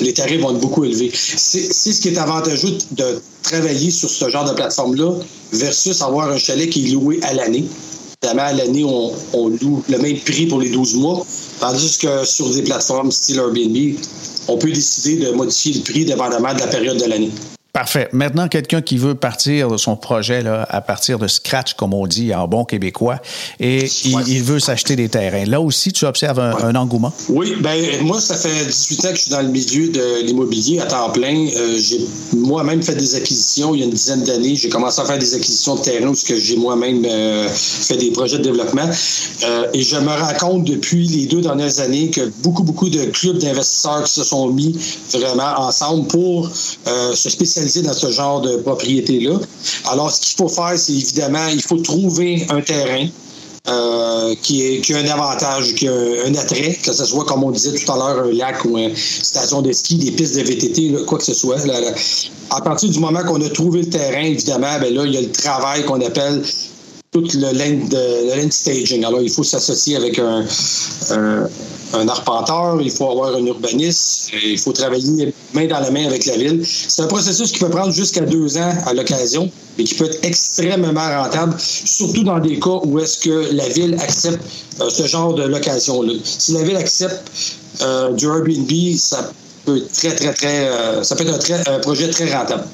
les, 0.00 0.14
tarifs 0.14 0.40
vont 0.40 0.52
être 0.52 0.60
beaucoup 0.60 0.84
élevés. 0.84 1.10
C'est 1.12 1.68
ce 1.68 2.00
qui 2.00 2.10
est 2.10 2.18
avantageux 2.18 2.78
de 2.92 3.20
travailler 3.42 3.90
sur 3.90 4.08
ce 4.08 4.28
genre 4.28 4.48
de 4.48 4.54
plateforme-là 4.54 5.14
versus 5.52 6.00
avoir 6.00 6.30
un 6.30 6.38
chalet 6.38 6.70
qui 6.70 6.86
est 6.86 6.92
loué 6.92 7.18
à 7.24 7.34
l'année. 7.34 7.64
Évidemment, 8.22 8.48
à 8.48 8.52
l'année, 8.52 8.84
on, 8.84 9.12
on, 9.32 9.48
loue 9.48 9.82
le 9.88 9.98
même 9.98 10.18
prix 10.20 10.46
pour 10.46 10.60
les 10.60 10.70
12 10.70 10.94
mois, 10.94 11.26
tandis 11.58 11.98
que 11.98 12.24
sur 12.24 12.48
des 12.50 12.62
plateformes 12.62 13.10
style 13.10 13.38
Airbnb, 13.38 13.96
on 14.46 14.56
peut 14.56 14.70
décider 14.70 15.24
de 15.26 15.32
modifier 15.32 15.74
le 15.74 15.80
prix 15.80 16.04
dépendamment 16.04 16.54
de 16.54 16.60
la 16.60 16.68
période 16.68 16.98
de 16.98 17.06
l'année. 17.06 17.32
Parfait. 17.76 18.08
Maintenant, 18.12 18.48
quelqu'un 18.48 18.80
qui 18.80 18.96
veut 18.96 19.14
partir 19.14 19.68
de 19.68 19.76
son 19.76 19.96
projet 19.96 20.40
là, 20.40 20.66
à 20.70 20.80
partir 20.80 21.18
de 21.18 21.28
scratch, 21.28 21.74
comme 21.74 21.92
on 21.92 22.06
dit 22.06 22.34
en 22.34 22.48
bon 22.48 22.64
québécois, 22.64 23.20
et 23.60 23.86
il, 24.06 24.42
veut 24.42 24.60
s'acheter 24.60 24.96
des 24.96 25.10
terrains. 25.10 25.44
Là 25.44 25.60
aussi, 25.60 25.92
tu 25.92 26.06
observes 26.06 26.40
un, 26.40 26.74
engouement? 26.74 27.12
Oui, 27.28 27.52
ben 27.60 27.76
moi, 28.00 28.18
ça 28.18 28.34
fait 28.34 28.64
18 28.64 29.04
ans 29.04 29.08
que 29.10 29.16
je 29.16 29.20
suis 29.20 29.30
dans 29.30 29.42
le 29.42 29.48
milieu 29.48 29.88
de 29.88 30.22
l'immobilier 30.24 30.80
à 30.80 30.86
temps 30.86 31.10
plein. 31.10 31.48
Euh, 31.54 31.78
j'ai 31.78 32.00
moi-même 32.34 32.82
fait 32.82 32.94
des 32.94 33.14
acquisitions 33.14 33.74
il 33.74 33.80
y 33.80 33.82
a 33.82 33.84
une 33.84 33.92
dizaine 33.92 34.24
d'années. 34.24 34.56
J'ai 34.56 34.70
commencé 34.70 35.02
à 35.02 35.04
faire 35.04 35.18
des 35.18 35.34
acquisitions 35.34 35.74
de 35.74 35.82
terrains 35.82 36.08
où 36.08 36.14
j'ai 36.14 36.56
moi-même 36.56 37.04
euh, 37.04 37.46
fait 37.50 37.98
des 37.98 38.10
projets 38.10 38.38
de 38.38 38.44
développement. 38.44 38.88
Euh, 39.44 39.66
et 39.74 39.82
je 39.82 39.96
me 39.96 40.12
rends 40.12 40.38
compte 40.40 40.64
depuis 40.64 41.06
les 41.08 41.26
deux 41.26 41.42
dernières 41.42 41.78
années 41.80 42.08
que 42.08 42.22
beaucoup, 42.42 42.62
beaucoup 42.62 42.88
de 42.88 43.04
clubs 43.04 43.36
d'investisseurs 43.36 44.04
qui 44.04 44.12
se 44.12 44.24
sont 44.24 44.48
mis 44.48 44.74
vraiment 45.12 45.58
ensemble 45.58 46.06
pour 46.06 46.50
se 46.56 47.28
spécialiser 47.28 47.65
dans 47.82 47.92
ce 47.92 48.10
genre 48.10 48.40
de 48.40 48.56
propriété-là. 48.56 49.38
Alors, 49.86 50.10
ce 50.10 50.20
qu'il 50.20 50.36
faut 50.36 50.48
faire, 50.48 50.72
c'est 50.76 50.92
évidemment, 50.92 51.46
il 51.52 51.62
faut 51.62 51.78
trouver 51.78 52.46
un 52.50 52.60
terrain 52.60 53.06
euh, 53.68 54.34
qui, 54.42 54.80
a 54.92 54.96
un 54.96 55.08
avantage, 55.08 55.74
qui 55.74 55.88
a 55.88 55.92
un, 55.92 56.34
attrait, 56.34 56.78
que 56.82 56.92
ce 56.92 57.04
soit, 57.04 57.24
comme 57.24 57.42
on 57.44 57.50
disait 57.50 57.72
tout 57.72 57.92
à 57.92 57.96
l'heure, 57.96 58.24
un 58.24 58.32
lac 58.32 58.64
ou 58.64 58.78
une 58.78 58.94
station 58.94 59.62
de 59.62 59.72
ski, 59.72 59.96
des 59.96 60.12
pistes 60.12 60.36
de 60.36 60.42
VTT, 60.42 61.04
quoi 61.04 61.18
que 61.18 61.24
ce 61.24 61.34
soit. 61.34 61.56
À 62.50 62.60
partir 62.60 62.90
du 62.90 62.98
moment 63.00 63.22
qu'on 63.24 63.42
a 63.42 63.48
trouvé 63.48 63.80
le 63.80 63.90
terrain, 63.90 64.22
évidemment, 64.22 64.78
ben 64.80 64.94
là, 64.94 65.04
il 65.04 65.12
y 65.12 65.16
a 65.16 65.20
le 65.20 65.32
travail 65.32 65.84
qu'on 65.84 66.00
appelle 66.00 66.42
tout 67.10 67.26
le 67.34 68.38
land, 68.38 68.50
staging. 68.50 69.04
Alors, 69.04 69.20
il 69.20 69.30
faut 69.30 69.44
s'associer 69.44 69.96
avec 69.96 70.18
un 70.18 70.44
arpenteur, 72.08 72.80
il 72.80 72.90
faut 72.90 73.10
avoir 73.10 73.34
un 73.34 73.44
urbaniste, 73.44 74.30
il 74.44 74.58
faut 74.58 74.72
travailler 74.72 75.32
main 75.54 75.66
dans 75.66 75.80
la 75.80 75.90
main 75.90 76.06
avec 76.06 76.26
la 76.26 76.36
ville. 76.36 76.62
C'est 76.64 77.02
un 77.02 77.06
processus 77.06 77.52
qui 77.52 77.58
peut 77.58 77.70
prendre 77.70 77.92
jusqu'à 77.92 78.22
deux 78.22 78.56
ans 78.58 78.72
à 78.86 78.92
l'occasion 78.94 79.50
et 79.78 79.84
qui 79.84 79.94
peut 79.94 80.06
être 80.06 80.24
extrêmement 80.24 81.22
rentable, 81.22 81.54
surtout 81.58 82.24
dans 82.24 82.38
des 82.38 82.58
cas 82.58 82.80
où 82.84 82.98
est-ce 82.98 83.18
que 83.18 83.54
la 83.54 83.68
ville 83.68 83.96
accepte 84.00 84.40
euh, 84.80 84.88
ce 84.88 85.06
genre 85.06 85.34
de 85.34 85.44
location-là. 85.44 86.14
Si 86.24 86.52
la 86.52 86.62
ville 86.62 86.76
accepte 86.76 87.30
euh, 87.82 88.12
du 88.12 88.26
Airbnb, 88.26 88.96
ça 88.96 89.30
peut 89.64 89.76
être 89.76 89.92
très, 89.92 90.14
très, 90.14 90.32
très, 90.32 90.68
euh, 90.68 91.02
ça 91.02 91.14
peut 91.16 91.26
être 91.26 91.68
un 91.68 91.78
projet 91.80 92.08
très 92.10 92.32
rentable. 92.34 92.64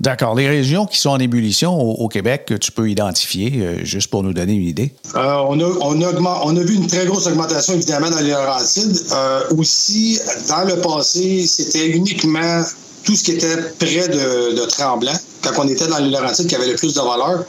D'accord. 0.00 0.34
Les 0.36 0.48
régions 0.48 0.86
qui 0.86 0.98
sont 0.98 1.10
en 1.10 1.18
ébullition 1.18 1.76
au, 1.76 2.08
Québec, 2.08 2.44
que 2.46 2.54
tu 2.54 2.70
peux 2.70 2.88
identifier, 2.88 3.52
euh, 3.56 3.84
juste 3.84 4.08
pour 4.10 4.22
nous 4.22 4.32
donner 4.32 4.54
une 4.54 4.66
idée? 4.66 4.92
Euh, 5.16 5.34
on, 5.48 5.58
a, 5.58 5.64
on, 5.80 6.00
on, 6.00 6.56
a 6.56 6.60
vu 6.60 6.76
une 6.76 6.86
très 6.86 7.04
grosse 7.06 7.26
augmentation, 7.26 7.74
évidemment, 7.74 8.10
dans 8.10 8.20
les 8.20 8.30
Laurentides. 8.30 8.96
Euh, 9.12 9.40
aussi, 9.56 10.20
dans 10.48 10.64
le 10.64 10.80
passé, 10.80 11.44
c'était 11.46 11.88
uniquement 11.88 12.62
tout 13.04 13.16
ce 13.16 13.24
qui 13.24 13.32
était 13.32 13.56
près 13.78 14.08
de, 14.08 14.64
Tremblant, 14.66 15.12
quand 15.42 15.64
on 15.64 15.68
était 15.68 15.86
dans 15.88 15.98
les 15.98 16.10
Laurentides, 16.10 16.46
qui 16.46 16.54
avait 16.54 16.68
le 16.68 16.76
plus 16.76 16.94
de 16.94 17.00
valeur. 17.00 17.44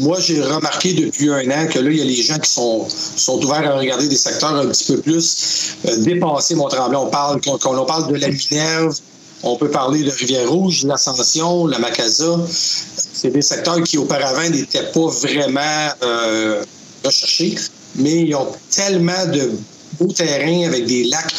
moi, 0.00 0.18
j'ai 0.20 0.42
remarqué 0.42 0.94
depuis 0.94 1.30
un 1.30 1.50
an 1.50 1.66
que 1.70 1.78
là, 1.78 1.90
il 1.90 1.98
y 1.98 2.00
a 2.00 2.04
les 2.04 2.22
gens 2.22 2.38
qui 2.38 2.50
sont, 2.50 2.86
sont 2.88 3.44
ouverts 3.44 3.70
à 3.70 3.76
regarder 3.76 4.08
des 4.08 4.16
secteurs 4.16 4.56
un 4.56 4.66
petit 4.66 4.92
peu 4.92 5.00
plus 5.00 5.76
dépassés, 5.98 6.56
Mont-Tremblant. 6.56 7.06
On 7.06 7.10
parle, 7.10 7.40
quand 7.42 7.58
on 7.64 7.84
parle 7.84 8.10
de 8.10 8.16
la 8.16 8.28
Minerve, 8.28 8.96
on 9.42 9.56
peut 9.56 9.70
parler 9.70 10.02
de 10.02 10.10
Rivière-Rouge, 10.10 10.84
l'Ascension, 10.84 11.66
la 11.66 11.78
Macasa. 11.78 12.38
C'est 12.48 13.30
des 13.30 13.42
secteurs 13.42 13.82
qui 13.82 13.98
auparavant 13.98 14.48
n'étaient 14.48 14.90
pas 14.92 15.06
vraiment 15.06 15.90
euh, 16.02 16.64
recherchés, 17.04 17.56
mais 17.96 18.22
ils 18.22 18.34
ont 18.34 18.48
tellement 18.70 19.26
de 19.26 19.52
beaux 19.98 20.12
terrains 20.12 20.66
avec 20.66 20.86
des 20.86 21.04
lacs. 21.04 21.34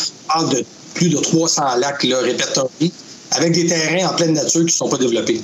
De 0.51 0.63
plus 0.93 1.09
de 1.09 1.17
300 1.17 1.77
lacs 1.79 2.03
répertoriés, 2.03 2.91
avec 3.31 3.51
des 3.53 3.65
terrains 3.65 4.09
en 4.11 4.15
pleine 4.15 4.33
nature 4.33 4.59
qui 4.59 4.65
ne 4.65 4.69
sont 4.69 4.89
pas 4.89 4.97
développés. 4.97 5.41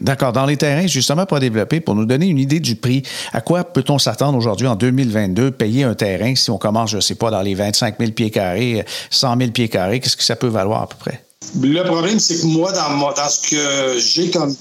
D'accord. 0.00 0.32
Dans 0.32 0.44
les 0.44 0.56
terrains, 0.56 0.86
justement, 0.86 1.24
pas 1.24 1.40
développés, 1.40 1.80
pour 1.80 1.94
nous 1.94 2.04
donner 2.04 2.26
une 2.26 2.38
idée 2.38 2.60
du 2.60 2.76
prix, 2.76 3.02
à 3.32 3.40
quoi 3.40 3.64
peut-on 3.64 3.98
s'attendre 3.98 4.36
aujourd'hui 4.36 4.66
en 4.66 4.74
2022, 4.74 5.52
payer 5.52 5.84
un 5.84 5.94
terrain 5.94 6.34
si 6.34 6.50
on 6.50 6.58
commence, 6.58 6.90
je 6.90 6.96
ne 6.96 7.00
sais 7.00 7.14
pas, 7.14 7.30
dans 7.30 7.42
les 7.42 7.54
25 7.54 7.94
000 7.98 8.12
pieds 8.12 8.30
carrés, 8.30 8.84
100 9.10 9.38
000 9.38 9.50
pieds 9.52 9.68
carrés, 9.68 10.00
qu'est-ce 10.00 10.16
que 10.16 10.24
ça 10.24 10.36
peut 10.36 10.48
valoir 10.48 10.82
à 10.82 10.88
peu 10.88 10.96
près? 10.98 11.24
Le 11.60 11.82
problème, 11.84 12.18
c'est 12.18 12.40
que 12.40 12.46
moi, 12.46 12.72
dans, 12.72 13.28
ce 13.28 13.48
que 13.48 13.98
j'ai 13.98 14.30
comme 14.30 14.54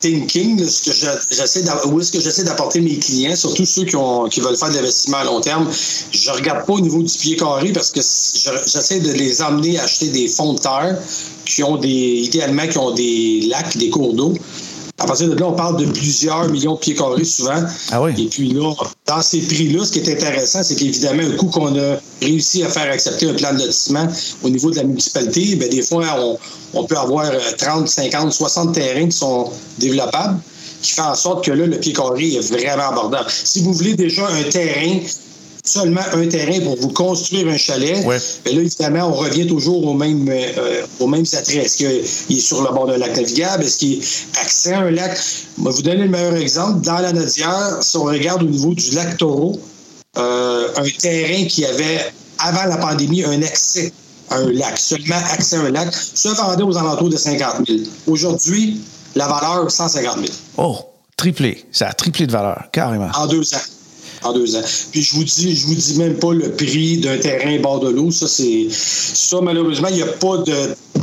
thinking, 0.00 0.62
ce 0.66 0.90
que 0.90 0.96
j'essaie 1.30 1.64
où 1.86 2.00
est-ce 2.00 2.12
que 2.12 2.20
j'essaie 2.20 2.44
d'apporter 2.44 2.80
mes 2.80 2.96
clients, 2.96 3.36
surtout 3.36 3.64
ceux 3.64 3.84
qui, 3.84 3.96
ont, 3.96 4.28
qui 4.28 4.40
veulent 4.40 4.56
faire 4.56 4.70
de 4.70 4.74
l'investissement 4.74 5.18
à 5.18 5.24
long 5.24 5.40
terme, 5.40 5.70
je 6.10 6.30
regarde 6.30 6.66
pas 6.66 6.74
au 6.74 6.80
niveau 6.80 7.02
du 7.02 7.12
pied 7.12 7.36
carré 7.36 7.72
parce 7.72 7.90
que 7.90 8.00
j'essaie 8.00 9.00
de 9.00 9.12
les 9.12 9.40
emmener 9.42 9.78
à 9.78 9.84
acheter 9.84 10.08
des 10.08 10.28
fonds 10.28 10.54
de 10.54 10.58
terre 10.58 10.98
qui 11.46 11.62
ont 11.62 11.76
des, 11.76 11.88
idéalement, 11.88 12.66
qui 12.66 12.78
ont 12.78 12.90
des 12.90 13.42
lacs, 13.48 13.76
des 13.76 13.90
cours 13.90 14.12
d'eau. 14.12 14.34
À 14.98 15.06
partir 15.06 15.28
de 15.28 15.34
là, 15.34 15.46
on 15.46 15.52
parle 15.54 15.84
de 15.84 15.90
plusieurs 15.90 16.48
millions 16.48 16.74
de 16.74 16.78
pieds 16.78 16.94
carrés 16.94 17.24
souvent. 17.24 17.60
Ah 17.90 18.00
oui. 18.00 18.12
Et 18.16 18.28
puis 18.28 18.50
là, 18.50 18.72
dans 19.06 19.22
ces 19.22 19.40
prix-là, 19.40 19.84
ce 19.84 19.92
qui 19.92 19.98
est 19.98 20.12
intéressant, 20.12 20.62
c'est 20.62 20.76
qu'évidemment, 20.76 21.22
un 21.22 21.36
coup 21.36 21.46
qu'on 21.46 21.76
a 21.76 21.96
réussi 22.22 22.62
à 22.62 22.68
faire 22.68 22.92
accepter 22.92 23.28
un 23.28 23.34
plan 23.34 23.52
de 23.52 23.58
lotissement 23.58 24.06
au 24.44 24.50
niveau 24.50 24.70
de 24.70 24.76
la 24.76 24.84
municipalité, 24.84 25.56
bien, 25.56 25.68
des 25.68 25.82
fois, 25.82 26.04
on, 26.74 26.84
peut 26.84 26.96
avoir 26.96 27.30
30, 27.58 27.88
50, 27.88 28.32
60 28.32 28.72
terrains 28.72 29.06
qui 29.06 29.16
sont 29.16 29.50
développables 29.78 30.38
qui 30.80 30.92
fait 30.92 31.00
en 31.00 31.14
sorte 31.14 31.44
que 31.44 31.50
là, 31.50 31.66
le 31.66 31.78
pied 31.78 31.94
carré 31.94 32.34
est 32.34 32.52
vraiment 32.52 32.90
abordable. 32.90 33.28
Si 33.30 33.62
vous 33.62 33.72
voulez 33.72 33.94
déjà 33.94 34.28
un 34.28 34.42
terrain 34.44 34.98
seulement 35.64 36.02
un 36.12 36.28
terrain 36.28 36.60
pour 36.60 36.76
vous 36.76 36.90
construire 36.90 37.48
un 37.48 37.56
chalet, 37.56 38.04
ouais. 38.04 38.18
là, 38.18 38.60
évidemment, 38.60 39.08
on 39.08 39.12
revient 39.12 39.46
toujours 39.46 39.86
au 39.86 39.94
même, 39.94 40.28
euh, 40.28 40.82
aux 41.00 41.06
mêmes 41.06 41.24
attraits. 41.32 41.56
Est-ce 41.64 41.76
qu'il 41.78 42.36
est 42.36 42.40
sur 42.40 42.62
le 42.62 42.70
bord 42.70 42.86
d'un 42.86 42.98
lac 42.98 43.16
navigable? 43.16 43.64
Est-ce 43.64 43.78
qu'il 43.78 43.94
est 43.94 44.40
accès 44.42 44.74
à 44.74 44.80
un 44.80 44.90
lac? 44.90 45.18
Je 45.58 45.64
vais 45.64 45.70
vous 45.70 45.82
donner 45.82 46.04
le 46.04 46.10
meilleur 46.10 46.36
exemple. 46.36 46.82
Dans 46.82 46.98
la 46.98 47.12
Nodière, 47.12 47.78
si 47.80 47.96
on 47.96 48.04
regarde 48.04 48.42
au 48.42 48.46
niveau 48.46 48.74
du 48.74 48.90
lac 48.90 49.16
Taureau, 49.16 49.58
euh, 50.18 50.68
un 50.76 50.88
terrain 50.98 51.46
qui 51.46 51.64
avait, 51.64 52.12
avant 52.38 52.66
la 52.66 52.76
pandémie, 52.76 53.24
un 53.24 53.42
accès 53.42 53.90
à 54.28 54.36
un 54.36 54.52
lac, 54.52 54.78
seulement 54.78 55.16
accès 55.32 55.56
à 55.56 55.60
un 55.60 55.70
lac, 55.70 55.94
se 55.94 56.28
vendait 56.28 56.62
aux 56.62 56.76
alentours 56.76 57.08
de 57.08 57.16
50 57.16 57.66
000. 57.66 57.80
Aujourd'hui, 58.06 58.82
la 59.14 59.28
valeur, 59.28 59.70
150 59.70 60.16
000. 60.16 60.26
Oh, 60.58 60.76
triplé. 61.16 61.64
Ça 61.72 61.88
a 61.88 61.94
triplé 61.94 62.26
de 62.26 62.32
valeur, 62.32 62.64
carrément. 62.70 63.08
En 63.14 63.26
deux 63.26 63.54
ans 63.54 63.58
en 64.24 64.32
deux 64.32 64.56
ans. 64.56 64.62
Puis 64.90 65.02
je 65.02 65.14
vous 65.14 65.24
dis, 65.24 65.56
je 65.56 65.66
vous 65.66 65.74
dis 65.74 65.98
même 65.98 66.14
pas 66.14 66.32
le 66.32 66.50
prix 66.50 66.98
d'un 66.98 67.18
terrain 67.18 67.58
bord 67.60 67.80
de 67.80 67.90
l'eau. 67.90 68.10
Ça, 68.10 68.26
c'est 68.26 68.66
ça, 68.70 69.40
malheureusement, 69.40 69.88
il 69.88 69.96
n'y 69.96 70.02
a 70.02 70.06
pas 70.06 70.38
de. 70.38 70.54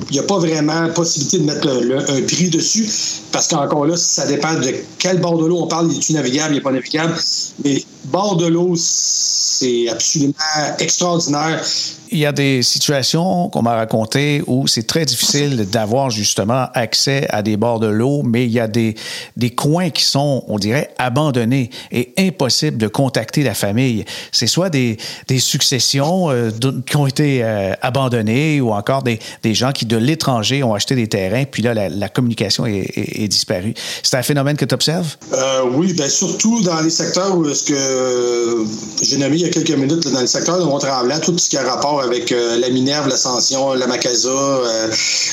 Il 0.10 0.20
a 0.20 0.24
pas 0.24 0.40
vraiment 0.40 0.90
possibilité 0.90 1.40
de 1.40 1.44
mettre 1.44 1.70
un 1.70 2.22
prix 2.24 2.50
dessus 2.50 2.86
parce 3.32 3.48
qu'encore 3.48 3.86
là, 3.86 3.96
ça 3.96 4.26
dépend 4.26 4.56
de 4.56 4.74
quel 4.98 5.22
bord 5.22 5.38
de 5.38 5.46
l'eau 5.46 5.60
on 5.60 5.68
parle. 5.68 5.90
Est-il 5.90 6.16
navigable, 6.16 6.54
il 6.54 6.58
n'est 6.58 6.62
pas 6.62 6.72
navigable? 6.72 7.16
Mais 7.64 7.82
bord 8.06 8.36
de 8.36 8.48
l'eau, 8.48 8.74
c'est 8.76 9.88
absolument 9.88 10.34
extraordinaire 10.80 11.64
il 12.12 12.20
y 12.20 12.26
a 12.26 12.34
des 12.34 12.62
situations 12.62 13.50
qu'on 13.50 13.62
m'a 13.62 13.76
racontées 13.76 14.44
où 14.46 14.68
c'est 14.68 14.86
très 14.86 15.06
difficile 15.06 15.66
d'avoir 15.70 16.10
justement 16.10 16.68
accès 16.74 17.26
à 17.30 17.42
des 17.42 17.56
bords 17.56 17.80
de 17.80 17.88
l'eau, 17.88 18.22
mais 18.24 18.46
il 18.46 18.52
y 18.52 18.60
a 18.60 18.68
des, 18.68 18.96
des 19.38 19.52
coins 19.52 19.90
qui 19.90 20.04
sont, 20.04 20.44
on 20.48 20.60
dirait, 20.60 20.94
abandonnés 20.98 21.70
et 21.92 22.14
impossible 22.18 22.78
de 22.78 22.88
contacter 22.88 23.44
la 23.44 23.54
famille. 23.54 24.04
C'est 24.34 24.48
soit 24.48 24.70
des, 24.70 24.98
des 25.30 25.40
successions 25.40 26.30
euh, 26.30 26.52
qui 26.86 26.98
ont 26.98 27.08
été 27.08 27.44
euh, 27.44 27.74
abandonnées 27.82 28.60
ou 28.60 28.72
encore 28.72 29.04
des, 29.04 29.20
des 29.44 29.54
gens 29.54 29.72
qui, 29.72 29.86
de 29.86 29.98
l'étranger, 29.98 30.64
ont 30.64 30.74
acheté 30.74 30.96
des 30.96 31.08
terrains, 31.08 31.46
puis 31.50 31.64
là, 31.64 31.74
la, 31.74 32.10
communication 32.10 32.66
est, 32.66 32.92
est, 32.96 33.28
disparue. 33.30 33.74
C'est 34.04 34.18
un 34.18 34.24
phénomène 34.24 34.58
que 34.58 34.66
tu 34.66 34.76
observes? 34.76 35.16
Euh, 35.34 35.62
oui, 35.74 35.94
bien 35.94 36.10
surtout 36.10 36.62
dans 36.62 36.82
les 36.82 36.90
secteurs 36.90 37.38
où 37.38 37.48
est-ce 37.48 37.64
que 37.64 38.66
j'ai 39.02 39.18
nommé 39.18 39.38
il 39.38 39.42
y 39.44 39.46
a 39.46 39.50
quelques 39.50 39.72
minutes, 39.72 40.08
dans 40.10 40.20
le 40.20 40.28
secteur 40.28 40.60
de 40.60 40.66
Mont-Tremblant, 40.66 41.20
tout 41.22 41.38
ce 41.38 41.50
qui 41.50 41.58
a 41.58 41.64
rapport 41.64 42.01
avec 42.02 42.32
euh, 42.32 42.58
la 42.58 42.70
Minerve, 42.70 43.08
l'Ascension, 43.08 43.74
la 43.74 43.88
Macasa, 43.88 44.30
euh, 44.30 44.88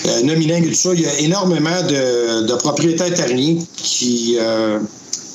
euh 0.07 0.23
Nomiling 0.23 0.65
et 0.65 0.69
tout 0.69 0.75
ça. 0.75 0.91
Il 0.95 1.01
y 1.01 1.07
a 1.07 1.19
énormément 1.21 1.83
de, 1.83 2.55
propriétaires 2.57 3.13
terriens 3.15 3.57
qui 3.77 4.37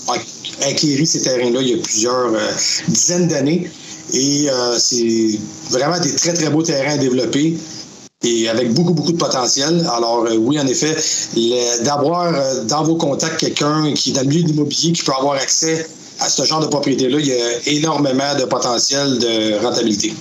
ont 0.08 0.14
acquéri 0.62 1.06
ces 1.06 1.22
terrains-là 1.22 1.62
il 1.62 1.70
y 1.70 1.74
a 1.74 1.78
plusieurs 1.78 2.32
dizaines 2.88 3.28
d'années. 3.28 3.70
Et 4.14 4.48
c'est 4.78 5.40
vraiment 5.70 6.00
des 6.00 6.16
très, 6.16 6.34
très 6.34 6.50
beaux 6.50 6.62
terrains 6.62 6.94
à 6.94 6.98
développer 6.98 7.58
et 8.26 8.50
avec 8.50 8.74
beaucoup, 8.74 8.94
beaucoup 8.94 9.14
de 9.14 9.18
potentiel. 9.18 9.86
Alors 9.94 10.28
oui, 10.40 10.60
en 10.60 10.68
effet, 10.68 10.96
d'avoir 11.84 12.34
dans 12.66 12.84
vos 12.84 12.96
contacts 12.96 13.40
quelqu'un 13.40 13.94
qui 13.94 14.10
est 14.10 14.14
dans 14.14 14.22
le 14.22 14.28
milieu 14.28 14.44
de 14.44 14.48
l'immobilier, 14.50 14.92
qui 14.92 15.04
peut 15.04 15.14
avoir 15.18 15.36
accès 15.36 15.86
à 16.20 16.30
ce 16.30 16.44
genre 16.44 16.62
de 16.62 16.68
propriété-là, 16.68 17.18
il 17.20 17.28
y 17.28 17.34
a 17.34 17.78
énormément 17.78 18.36
de 18.38 18.46
potentiel 18.46 19.20
de 19.20 19.64
rentabilité. 19.64 20.14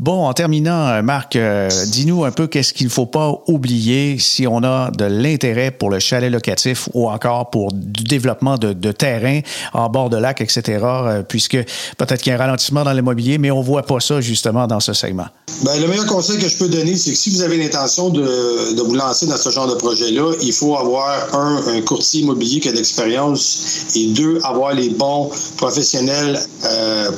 Bon, 0.00 0.28
en 0.28 0.32
terminant, 0.32 0.86
euh, 0.86 1.02
Marc, 1.02 1.34
euh, 1.34 1.68
dis-nous 1.88 2.24
un 2.24 2.30
peu 2.30 2.46
qu'est-ce 2.46 2.72
qu'il 2.72 2.86
ne 2.86 2.92
faut 2.92 3.06
pas 3.06 3.42
oublier 3.48 4.16
si 4.20 4.46
on 4.46 4.62
a 4.62 4.92
de 4.92 5.04
l'intérêt 5.04 5.72
pour 5.72 5.90
le 5.90 5.98
chalet 5.98 6.30
locatif 6.30 6.88
ou 6.94 7.10
encore 7.10 7.50
pour 7.50 7.72
du 7.72 8.04
développement 8.04 8.58
de, 8.58 8.72
de 8.72 8.92
terrain 8.92 9.40
en 9.72 9.88
bord 9.88 10.08
de 10.08 10.16
lac, 10.16 10.40
etc., 10.40 10.62
euh, 10.84 11.22
puisque 11.24 11.56
peut-être 11.96 12.22
qu'il 12.22 12.30
y 12.30 12.32
a 12.32 12.36
un 12.36 12.38
ralentissement 12.38 12.84
dans 12.84 12.92
l'immobilier, 12.92 13.38
mais 13.38 13.50
on 13.50 13.58
ne 13.58 13.64
voit 13.64 13.82
pas 13.82 13.98
ça 13.98 14.20
justement 14.20 14.68
dans 14.68 14.78
ce 14.78 14.92
segment. 14.92 15.26
Bien, 15.64 15.80
le 15.80 15.88
meilleur 15.88 16.06
conseil 16.06 16.38
que 16.38 16.48
je 16.48 16.58
peux 16.58 16.68
donner, 16.68 16.94
c'est 16.94 17.10
que 17.10 17.16
si 17.16 17.30
vous 17.30 17.42
avez 17.42 17.56
l'intention 17.56 18.10
de, 18.10 18.80
vous 18.80 18.94
lancer 18.94 19.26
dans 19.26 19.36
ce 19.36 19.50
genre 19.50 19.66
de 19.66 19.74
projet-là, 19.74 20.32
il 20.42 20.52
faut 20.52 20.76
avoir 20.76 21.34
un, 21.34 21.60
un 21.74 21.80
courtier 21.80 22.20
immobilier 22.20 22.60
qui 22.60 22.68
a 22.68 22.70
de 22.70 22.76
l'expérience 22.76 23.88
et 23.96 24.06
deux, 24.12 24.38
avoir 24.44 24.74
les 24.74 24.90
bons 24.90 25.28
professionnels 25.56 26.38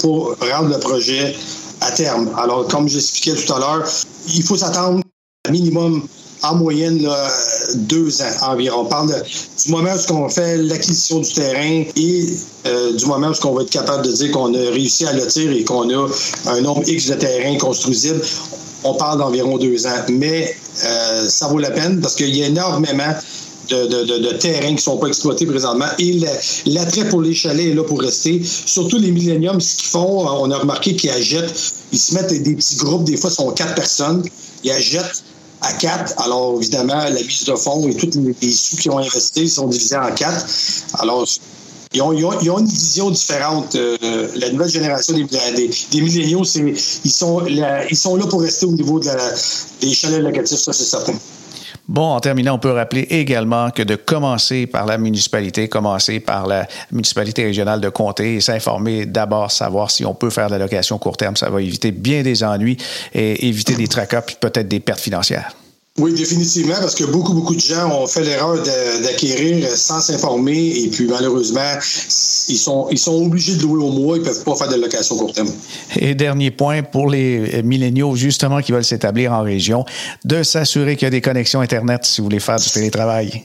pour 0.00 0.34
rendre 0.40 0.70
le 0.70 0.78
projet 0.78 1.34
à 1.80 1.90
terme. 1.90 2.30
Alors, 2.36 2.66
comme 2.68 2.88
j'expliquais 2.88 3.34
tout 3.34 3.52
à 3.52 3.58
l'heure, 3.58 3.88
il 4.34 4.42
faut 4.42 4.56
s'attendre 4.56 5.02
minimum 5.50 6.06
en 6.42 6.54
moyenne 6.54 7.06
deux 7.74 8.22
ans 8.22 8.52
environ. 8.52 8.82
On 8.82 8.84
parle 8.86 9.12
du 9.64 9.70
moment 9.70 9.90
où 10.08 10.12
on 10.14 10.28
fait 10.28 10.56
l'acquisition 10.56 11.20
du 11.20 11.32
terrain 11.32 11.84
et 11.96 12.26
euh, 12.66 12.92
du 12.94 13.06
moment 13.06 13.28
où 13.28 13.46
on 13.46 13.54
va 13.54 13.62
être 13.62 13.70
capable 13.70 14.06
de 14.06 14.12
dire 14.12 14.30
qu'on 14.32 14.54
a 14.54 14.70
réussi 14.70 15.06
à 15.06 15.12
lotir 15.12 15.50
et 15.52 15.64
qu'on 15.64 15.90
a 15.90 16.08
un 16.46 16.60
nombre 16.60 16.82
X 16.88 17.08
de 17.08 17.14
terrains 17.14 17.58
construisibles. 17.58 18.22
On 18.84 18.94
parle 18.94 19.18
d'environ 19.18 19.58
deux 19.58 19.86
ans. 19.86 20.02
Mais 20.08 20.54
euh, 20.84 21.28
ça 21.28 21.48
vaut 21.48 21.58
la 21.58 21.70
peine 21.70 22.00
parce 22.00 22.14
qu'il 22.14 22.34
y 22.34 22.42
a 22.42 22.46
énormément 22.46 23.14
de, 23.70 24.32
terrains 24.32 24.68
qui 24.68 24.74
ne 24.74 24.80
sont 24.80 24.98
pas 24.98 25.08
exploités 25.08 25.46
présentement. 25.46 25.86
Et 25.98 26.20
l'attrait 26.66 27.08
pour 27.08 27.22
les 27.22 27.34
chalets 27.34 27.68
est 27.68 27.74
là 27.74 27.84
pour 27.84 28.00
rester. 28.00 28.42
Surtout 28.44 28.98
les 28.98 29.10
milléniums, 29.10 29.60
ce 29.60 29.76
qu'ils 29.76 29.88
font, 29.88 30.26
euh, 30.26 30.30
on 30.40 30.50
a 30.50 30.58
remarqué 30.58 30.96
qu'ils 30.96 31.10
achètent, 31.10 31.54
ils 31.92 31.98
se 31.98 32.14
mettent 32.14 32.42
des 32.42 32.54
petits 32.54 32.76
groupes, 32.76 33.04
des 33.04 33.16
fois, 33.16 33.30
ce 33.30 33.36
sont 33.36 33.50
quatre 33.52 33.74
personnes. 33.74 34.22
Ils 34.64 34.70
achètent 34.70 35.22
à 35.62 35.72
quatre. 35.74 36.14
Alors, 36.20 36.56
évidemment, 36.58 37.02
la 37.04 37.10
mise 37.10 37.44
de 37.44 37.54
fonds 37.54 37.86
et 37.88 37.94
tous 37.94 38.10
les, 38.40 38.52
sous 38.52 38.76
qu'ils 38.76 38.90
ont 38.90 38.98
investis 38.98 39.54
sont 39.54 39.66
divisés 39.66 39.96
en 39.96 40.12
quatre. 40.12 40.46
Alors, 40.94 41.26
ils 41.92 42.02
ont, 42.02 42.12
une 42.12 42.66
vision 42.66 43.10
différente. 43.10 43.74
Euh, 43.74 44.28
la 44.36 44.50
nouvelle 44.50 44.70
génération 44.70 45.12
des, 45.12 46.00
milléniaux, 46.00 46.44
ils, 46.44 47.10
sont 47.10 47.44
ils 47.46 47.96
sont 47.96 48.16
là 48.16 48.26
pour 48.26 48.42
rester 48.42 48.66
au 48.66 48.72
niveau 48.72 49.00
des 49.00 49.92
chalets 49.92 50.22
locatifs, 50.22 50.60
ça 50.60 50.72
c'est 50.72 50.84
certain. 50.84 51.14
Bon, 51.90 52.12
en 52.12 52.20
terminant, 52.20 52.54
on 52.54 52.58
peut 52.60 52.70
rappeler 52.70 53.00
également 53.10 53.72
que 53.72 53.82
de 53.82 53.96
commencer 53.96 54.68
par 54.68 54.86
la 54.86 54.96
municipalité, 54.96 55.68
commencer 55.68 56.20
par 56.20 56.46
la 56.46 56.68
municipalité 56.92 57.42
régionale 57.42 57.80
de 57.80 57.88
comté 57.88 58.36
et 58.36 58.40
s'informer 58.40 59.06
d'abord, 59.06 59.50
savoir 59.50 59.90
si 59.90 60.04
on 60.04 60.14
peut 60.14 60.30
faire 60.30 60.46
de 60.46 60.52
la 60.52 60.58
location 60.58 60.98
court 60.98 61.16
terme, 61.16 61.34
ça 61.34 61.50
va 61.50 61.60
éviter 61.60 61.90
bien 61.90 62.22
des 62.22 62.44
ennuis 62.44 62.76
et 63.12 63.48
éviter 63.48 63.74
des 63.74 63.88
tracas 63.88 64.22
puis 64.22 64.36
peut-être 64.38 64.68
des 64.68 64.78
pertes 64.78 65.00
financières. 65.00 65.52
Oui, 65.98 66.14
définitivement, 66.14 66.76
parce 66.80 66.94
que 66.94 67.04
beaucoup, 67.04 67.34
beaucoup 67.34 67.54
de 67.54 67.60
gens 67.60 67.90
ont 67.90 68.06
fait 68.06 68.22
l'erreur 68.22 68.62
d'acquérir 69.02 69.68
sans 69.76 70.00
s'informer 70.00 70.68
et 70.84 70.88
puis 70.88 71.06
malheureusement, 71.06 71.78
ils 72.48 72.56
sont, 72.56 72.86
ils 72.90 72.98
sont 72.98 73.22
obligés 73.22 73.56
de 73.56 73.62
louer 73.62 73.82
au 73.82 73.90
mois, 73.90 74.16
ils 74.16 74.20
ne 74.20 74.24
peuvent 74.24 74.44
pas 74.44 74.54
faire 74.54 74.68
de 74.68 74.76
location 74.76 75.16
court 75.16 75.32
terme. 75.32 75.50
Et 75.96 76.14
dernier 76.14 76.52
point, 76.52 76.82
pour 76.82 77.10
les 77.10 77.62
milléniaux 77.62 78.14
justement 78.14 78.60
qui 78.60 78.72
veulent 78.72 78.84
s'établir 78.84 79.32
en 79.32 79.42
région, 79.42 79.84
de 80.24 80.42
s'assurer 80.42 80.96
qu'il 80.96 81.06
y 81.06 81.08
a 81.08 81.10
des 81.10 81.20
connexions 81.20 81.60
Internet 81.60 82.04
si 82.04 82.20
vous 82.20 82.26
voulez 82.26 82.40
faire 82.40 82.56
du 82.56 82.70
télétravail. 82.70 83.42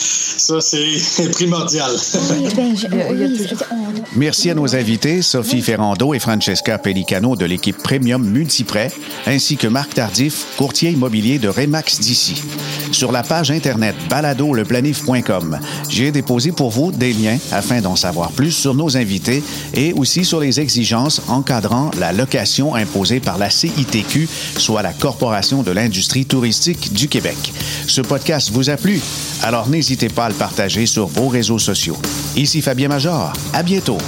Ça, 0.00 0.60
c'est 0.60 1.30
primordial. 1.32 1.90
Ben, 2.56 2.74
Merci 4.16 4.50
à 4.50 4.54
nos 4.54 4.74
invités, 4.74 5.20
Sophie 5.20 5.60
Ferrando 5.60 6.14
et 6.14 6.18
Francesca 6.18 6.78
Pellicano 6.78 7.36
de 7.36 7.44
l'équipe 7.44 7.76
Premium 7.76 8.24
Multiprêt, 8.24 8.90
ainsi 9.26 9.56
que 9.56 9.66
Marc 9.66 9.94
Tardif, 9.94 10.46
courtier 10.56 10.90
immobilier 10.90 11.38
de 11.38 11.48
Remax 11.48 12.00
d'ici. 12.00 12.42
Sur 12.92 13.12
la 13.12 13.22
page 13.22 13.50
Internet 13.50 13.94
baladoleplanif.com, 14.08 15.60
j'ai 15.88 16.10
déposé 16.10 16.52
pour 16.52 16.70
vous 16.70 16.90
des 16.90 17.12
liens 17.12 17.38
afin 17.52 17.80
d'en 17.80 17.94
savoir 17.94 18.32
plus 18.32 18.52
sur 18.52 18.74
nos 18.74 18.96
invités 18.96 19.42
et 19.74 19.92
aussi 19.92 20.24
sur 20.24 20.40
les 20.40 20.60
exigences 20.60 21.20
encadrant 21.28 21.90
la 21.98 22.12
location 22.12 22.74
imposée 22.74 23.20
par 23.20 23.38
la 23.38 23.50
CITQ, 23.50 24.28
soit 24.56 24.82
la 24.82 24.92
Corporation 24.92 25.62
de 25.62 25.70
l'industrie 25.70 26.24
touristique 26.24 26.92
du 26.92 27.08
Québec. 27.08 27.52
Ce 27.86 28.00
podcast 28.00 28.50
vous 28.50 28.70
a 28.70 28.76
plu? 28.76 29.00
Alors 29.42 29.68
n'hésitez 29.90 30.08
pas 30.08 30.26
à 30.26 30.28
le 30.28 30.36
partager 30.36 30.86
sur 30.86 31.06
vos 31.06 31.26
réseaux 31.26 31.58
sociaux. 31.58 31.96
Ici 32.36 32.62
Fabien 32.62 32.86
Major. 32.86 33.32
À 33.52 33.64
bientôt. 33.64 33.98